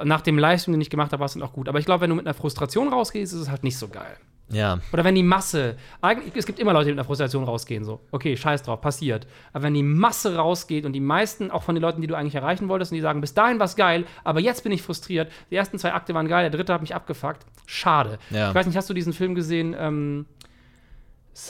[0.04, 1.70] nach dem Livestream, den ich gemacht habe, war es dann auch gut.
[1.70, 4.18] Aber ich glaube, wenn du mit einer Frustration rausgehst, ist es halt nicht so geil.
[4.50, 4.80] Ja.
[4.94, 8.00] Oder wenn die Masse, eigentlich, es gibt immer Leute, die mit einer Frustration rausgehen, so,
[8.12, 9.26] okay, scheiß drauf, passiert.
[9.54, 12.36] Aber wenn die Masse rausgeht und die meisten, auch von den Leuten, die du eigentlich
[12.36, 15.56] erreichen wolltest, und die sagen, bis dahin war's geil, aber jetzt bin ich frustriert, die
[15.56, 18.20] ersten zwei Akte waren geil, der dritte hat mich abgefuckt, schade.
[18.30, 18.50] Ja.
[18.50, 20.26] Ich weiß nicht, hast du diesen Film gesehen, ähm,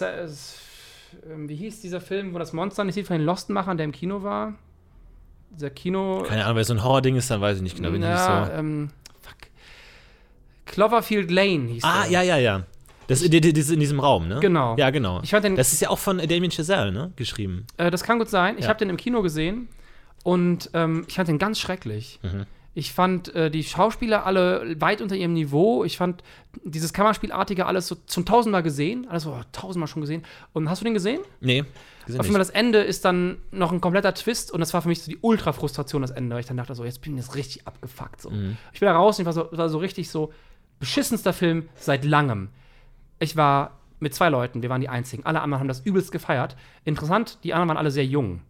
[0.01, 3.91] ähm, wie hieß dieser Film, wo das Monster nicht sieht von den Lostenmachern, der im
[3.91, 4.53] Kino war?
[5.51, 6.23] Dieser Kino.
[6.27, 8.51] Keine Ahnung, weil so ein Horror-Ding ist, dann weiß ich nicht genau, wie ja, so.
[8.53, 8.89] ähm,
[9.21, 9.35] fuck.
[10.65, 12.11] Cloverfield Lane hieß Ah, der.
[12.11, 12.63] ja, ja, ja.
[13.07, 14.39] Das, die ist in diesem Raum, ne?
[14.39, 14.75] Genau.
[14.77, 15.19] Ja, genau.
[15.23, 17.11] Ich fand den- das ist ja auch von Damien Chazelle, ne?
[17.15, 17.65] Geschrieben.
[17.77, 18.55] Äh, das kann gut sein.
[18.57, 18.69] Ich Ja.
[18.69, 19.67] habe den im Kino gesehen
[20.23, 22.19] und ähm, ich fand den ganz schrecklich.
[22.23, 22.45] Mhm.
[22.77, 25.85] Ich fand äh, die Schauspieler alle weit unter ihrem Niveau.
[25.85, 26.23] Ich fand
[26.65, 29.07] dieses Kammerspielartige alles so zum tausendmal gesehen.
[29.09, 30.23] Alles so oh, tausendmal schon gesehen.
[30.51, 31.21] Und hast du den gesehen?
[31.39, 31.63] Nee.
[32.05, 34.81] gesehen Auf jeden Fall, das Ende ist dann noch ein kompletter Twist und das war
[34.81, 36.33] für mich so die Ultra-Frustration, das Ende.
[36.35, 38.21] Weil ich dann dachte, so, jetzt bin ich jetzt richtig abgefuckt.
[38.21, 38.29] So.
[38.31, 38.57] Mhm.
[38.73, 40.33] Ich bin da raus und ich war so, war so richtig so
[40.79, 42.49] beschissenster Film seit langem.
[43.19, 45.25] Ich war mit zwei Leuten, wir waren die einzigen.
[45.25, 46.55] Alle anderen haben das übelst gefeiert.
[46.83, 48.41] Interessant, die anderen waren alle sehr jung.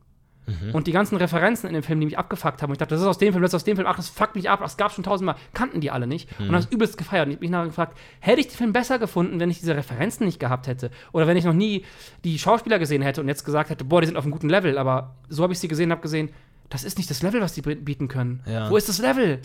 [0.74, 3.02] Und die ganzen Referenzen in dem Film, die mich abgefuckt haben, und ich dachte, das
[3.02, 4.78] ist aus dem Film, das ist aus dem Film, ach, das fuckt mich ab, das
[4.78, 6.30] gab schon tausendmal, kannten die alle nicht.
[6.38, 7.26] Und haben das übelst gefeiert.
[7.26, 9.76] Und ich habe mich nachher gefragt, hätte ich den Film besser gefunden, wenn ich diese
[9.76, 10.92] Referenzen nicht gehabt hätte?
[11.14, 11.84] Oder wenn ich noch nie
[12.24, 14.78] die Schauspieler gesehen hätte und jetzt gesagt hätte, boah, die sind auf einem guten Level,
[14.78, 16.30] aber so habe ich sie gesehen, habe gesehen,
[16.70, 18.44] das ist nicht das Level, was die bieten können.
[18.46, 18.70] Ja.
[18.70, 19.40] Wo ist das Level?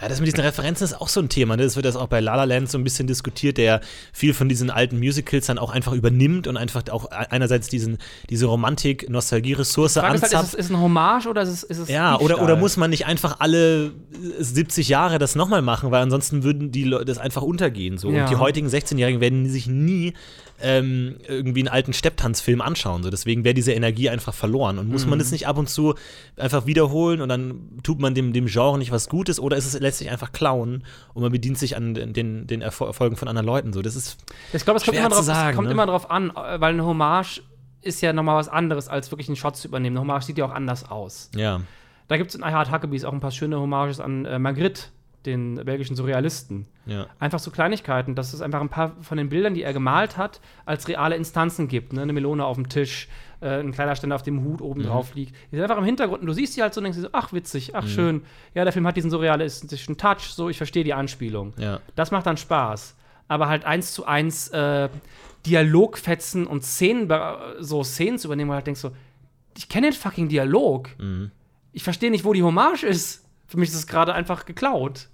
[0.00, 1.56] Ja, das mit diesen Referenzen ist auch so ein Thema.
[1.56, 1.64] Ne?
[1.64, 3.80] Das wird das auch bei La La Land so ein bisschen diskutiert, der
[4.12, 7.98] viel von diesen alten Musicals dann auch einfach übernimmt und einfach auch einerseits diesen,
[8.30, 10.54] diese Romantik-Nostalgie-Ressource Frage ist, halt, ist, anzapft.
[10.54, 12.44] es, ist es ein Hommage oder ist es, ist es Ja, oder, Diebstahl?
[12.44, 13.92] oder muss man nicht einfach alle
[14.38, 17.98] 70 Jahre das nochmal machen, weil ansonsten würden die Leute das einfach untergehen.
[17.98, 18.10] So.
[18.10, 18.24] Ja.
[18.24, 20.14] Und die heutigen 16-Jährigen werden sich nie
[20.62, 23.02] ähm, irgendwie einen alten Stepptanzfilm anschauen.
[23.02, 23.08] So.
[23.08, 24.78] Deswegen wäre diese Energie einfach verloren.
[24.78, 25.20] Und muss man Mhm.
[25.22, 25.94] das nicht ab und zu
[26.36, 29.74] einfach wiederholen und dann tut man dem, dem Genre nicht was Gutes oder ist es
[29.90, 30.84] letztlich einfach klauen
[31.14, 33.72] und man bedient sich an den, den, den Erfol- Erfolgen von anderen Leuten.
[33.72, 33.82] So.
[33.82, 34.18] Das ist
[34.52, 35.72] Ich glaube, es kommt, immer drauf, sagen, es kommt ne?
[35.72, 37.42] immer drauf an, äh, weil eine Hommage
[37.82, 39.96] ist ja nochmal was anderes, als wirklich einen Shot zu übernehmen.
[39.96, 41.30] Eine Hommage sieht ja auch anders aus.
[41.36, 41.60] ja.
[42.08, 44.86] Da gibt es in I Heart Huckabees auch ein paar schöne Hommages an äh, Magritte,
[45.26, 46.66] den belgischen Surrealisten.
[46.86, 47.06] Ja.
[47.20, 50.40] Einfach so Kleinigkeiten, dass es einfach ein paar von den Bildern, die er gemalt hat,
[50.66, 51.92] als reale Instanzen gibt.
[51.92, 52.02] Ne?
[52.02, 53.06] Eine Melone auf dem Tisch,
[53.40, 55.34] äh, ein kleiner Ständer auf dem Hut oben drauf liegt.
[55.50, 57.08] Die sind einfach im Hintergrund und du siehst die halt so und denkst dir so,
[57.12, 58.22] ach witzig, ach schön.
[58.54, 61.54] Ja, der Film hat diesen surrealistischen Touch, so, ich verstehe die Anspielung.
[61.58, 61.80] Ja.
[61.96, 62.96] Das macht dann Spaß.
[63.28, 64.88] Aber halt eins zu eins äh,
[65.46, 67.10] Dialogfetzen und Szenen,
[67.60, 68.90] so Szenen zu übernehmen, wo du halt denkst so,
[69.56, 70.90] ich kenne den fucking Dialog.
[70.98, 71.30] Mhm.
[71.72, 73.24] Ich verstehe nicht, wo die Hommage ist.
[73.46, 75.08] Für mich ist es gerade einfach geklaut.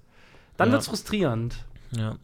[0.57, 0.73] Dann Ja.
[0.75, 1.57] wird's frustrierend.
[1.93, 2.17] Ja.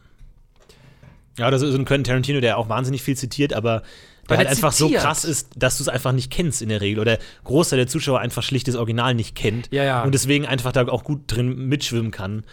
[1.37, 3.81] Ja, das ist so ein Quentin Tarantino, der auch wahnsinnig viel zitiert, aber
[4.23, 5.01] der Weil halt einfach so zitiert.
[5.03, 6.99] krass ist, dass du es einfach nicht kennst in der Regel.
[7.01, 9.67] Oder Großteil der Zuschauer einfach schlicht das Original nicht kennt.
[9.71, 10.03] Ja, ja.
[10.03, 12.43] Und deswegen einfach da auch gut drin mitschwimmen kann.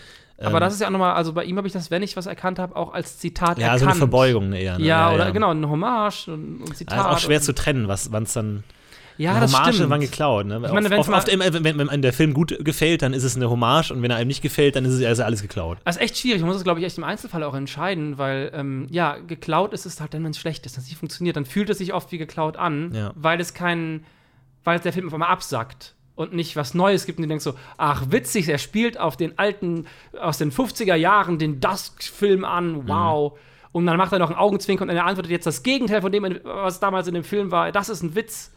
[0.42, 2.24] Aber das ist ja auch nochmal, also bei ihm habe ich das, wenn ich was
[2.26, 3.80] erkannt habe, auch als Zitat Ja, erkannt.
[3.80, 4.78] so eine Verbeugung eher.
[4.78, 4.84] ne?
[4.86, 6.96] Ja, oder genau, eine Hommage und ein Zitat.
[6.96, 8.64] Ja, ist auch schwer zu trennen, wann es dann
[9.20, 9.90] Ja, eine das Hommage stimmt.
[9.90, 10.46] wann geklaut.
[10.46, 10.62] Ne?
[10.64, 13.22] Ich meine, oft, oft, oft immer, wenn, wenn einem der Film gut gefällt, dann ist
[13.24, 15.78] es eine Hommage und wenn er einem nicht gefällt, dann ist es also alles geklaut.
[15.84, 16.40] Das ist echt schwierig.
[16.40, 19.84] Man muss es, glaube ich, echt im Einzelfall auch entscheiden, weil, ähm, ja, geklaut ist
[19.84, 21.92] es halt dann, wenn es schlecht ist, wenn es nicht funktioniert, dann fühlt es sich
[21.92, 23.12] oft wie geklaut an, Ja.
[23.14, 24.04] weil es keinen,
[24.64, 27.54] weil der Film auf einmal absackt und nicht was Neues gibt und du denkst so,
[27.76, 29.86] ach, witzig, er spielt auf den alten,
[30.18, 33.38] aus den 50er Jahren, den Dusk-Film an, wow.
[33.72, 36.24] Und dann macht er noch einen Augenzwinker und er antwortet jetzt das Gegenteil von dem,
[36.42, 37.70] was damals in dem Film war.
[37.70, 38.52] Das ist ein Witz.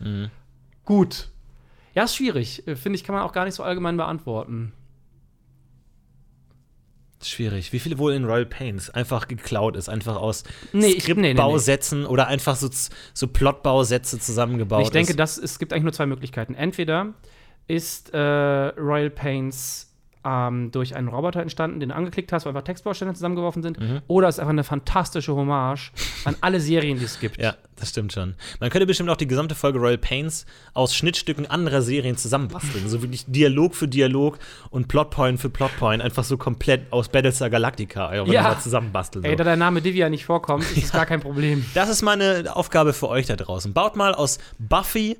[0.85, 1.29] Gut.
[1.95, 2.67] Ja, ist schwierig.
[2.67, 4.73] Äh, Finde ich, kann man auch gar nicht so allgemein beantworten.
[7.21, 7.71] Schwierig.
[7.71, 11.27] Wie viele wohl in Royal Pains einfach geklaut ist, einfach aus Nee, ich- nee, nee.
[11.29, 12.69] Skriptbausätzen oder einfach so,
[13.13, 15.19] so Plotbausätze zusammengebaut ich denke, ist.
[15.19, 16.53] das, es gibt eigentlich nur zwei Möglichkeiten.
[16.53, 17.13] Entweder
[17.67, 19.92] ist äh, Royal Pains
[20.25, 24.01] ähm, durch einen Roboter entstanden, den du angeklickt hast, wo einfach Textbausteine zusammengeworfen sind, Mhm.
[24.07, 25.91] oder es ist einfach eine fantastische Hommage
[26.25, 27.41] an alle Serien, die es gibt.
[27.41, 28.35] Ja, das stimmt schon.
[28.59, 32.87] Man könnte bestimmt auch die gesamte Folge Royal Pains aus Schnittstücken anderer Serien zusammenbasteln.
[32.87, 36.01] so wirklich Dialog für Dialog und Plotpoint für Plotpoint.
[36.01, 38.23] Einfach so komplett aus Battlestar Galactica Ja.
[38.25, 38.59] ja.
[38.59, 39.23] zusammenbasteln.
[39.23, 39.29] So.
[39.29, 41.65] Ey, da der Name Divya nicht vorkommt, ist das gar kein Problem.
[41.73, 43.73] Das ist meine Aufgabe für euch da draußen.
[43.73, 45.17] Baut mal aus Buffy,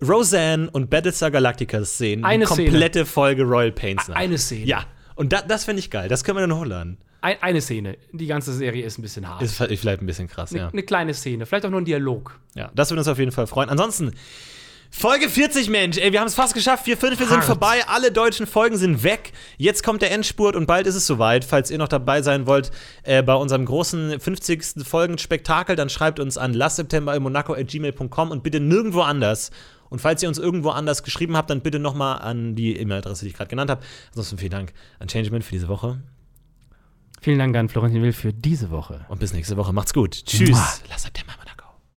[0.00, 4.16] Roseanne und Battlestar Galactica Szenen Eine die komplette Folge Royal Pains nach.
[4.16, 4.64] Eine Szene.
[4.66, 4.84] Ja.
[5.16, 6.08] Und da, das finde ich geil.
[6.08, 6.98] Das können wir dann hochladen.
[7.20, 7.98] Ein, eine Szene.
[8.12, 9.42] Die ganze Serie ist ein bisschen hart.
[9.42, 10.68] Ist vielleicht ein bisschen krass, Eine ja.
[10.68, 11.46] eine kleine Szene.
[11.46, 12.38] Vielleicht auch nur ein Dialog.
[12.54, 13.68] Ja, das würde uns auf jeden Fall freuen.
[13.68, 14.12] Ansonsten,
[14.90, 15.98] Folge 40, Mensch.
[15.98, 16.84] Ey, wir haben es fast geschafft.
[16.84, 17.44] Vier Fünftel sind Hart.
[17.44, 17.82] vorbei.
[17.88, 19.32] Alle deutschen Folgen sind weg.
[19.56, 21.44] Jetzt kommt der Endspurt und bald ist es soweit.
[21.44, 22.70] Falls ihr noch dabei sein wollt
[23.02, 24.84] äh, bei unserem großen 50.
[24.86, 29.50] Folgenspektakel, dann schreibt uns an lastseptember.monaco.gmail.com und bitte nirgendwo anders.
[29.90, 33.30] Und falls ihr uns irgendwo anders geschrieben habt, dann bitte nochmal an die E-Mail-Adresse, die
[33.30, 33.82] ich gerade genannt habe.
[34.08, 36.00] Ansonsten vielen Dank an Changeman für diese Woche
[37.20, 39.04] Vielen Dank an Florentin Will für diese Woche.
[39.08, 39.72] und bis nächste Woche.
[39.72, 40.24] Macht's gut.
[40.24, 40.50] Tschüss.
[40.50, 40.68] Mua.
[40.88, 41.34] Lass September.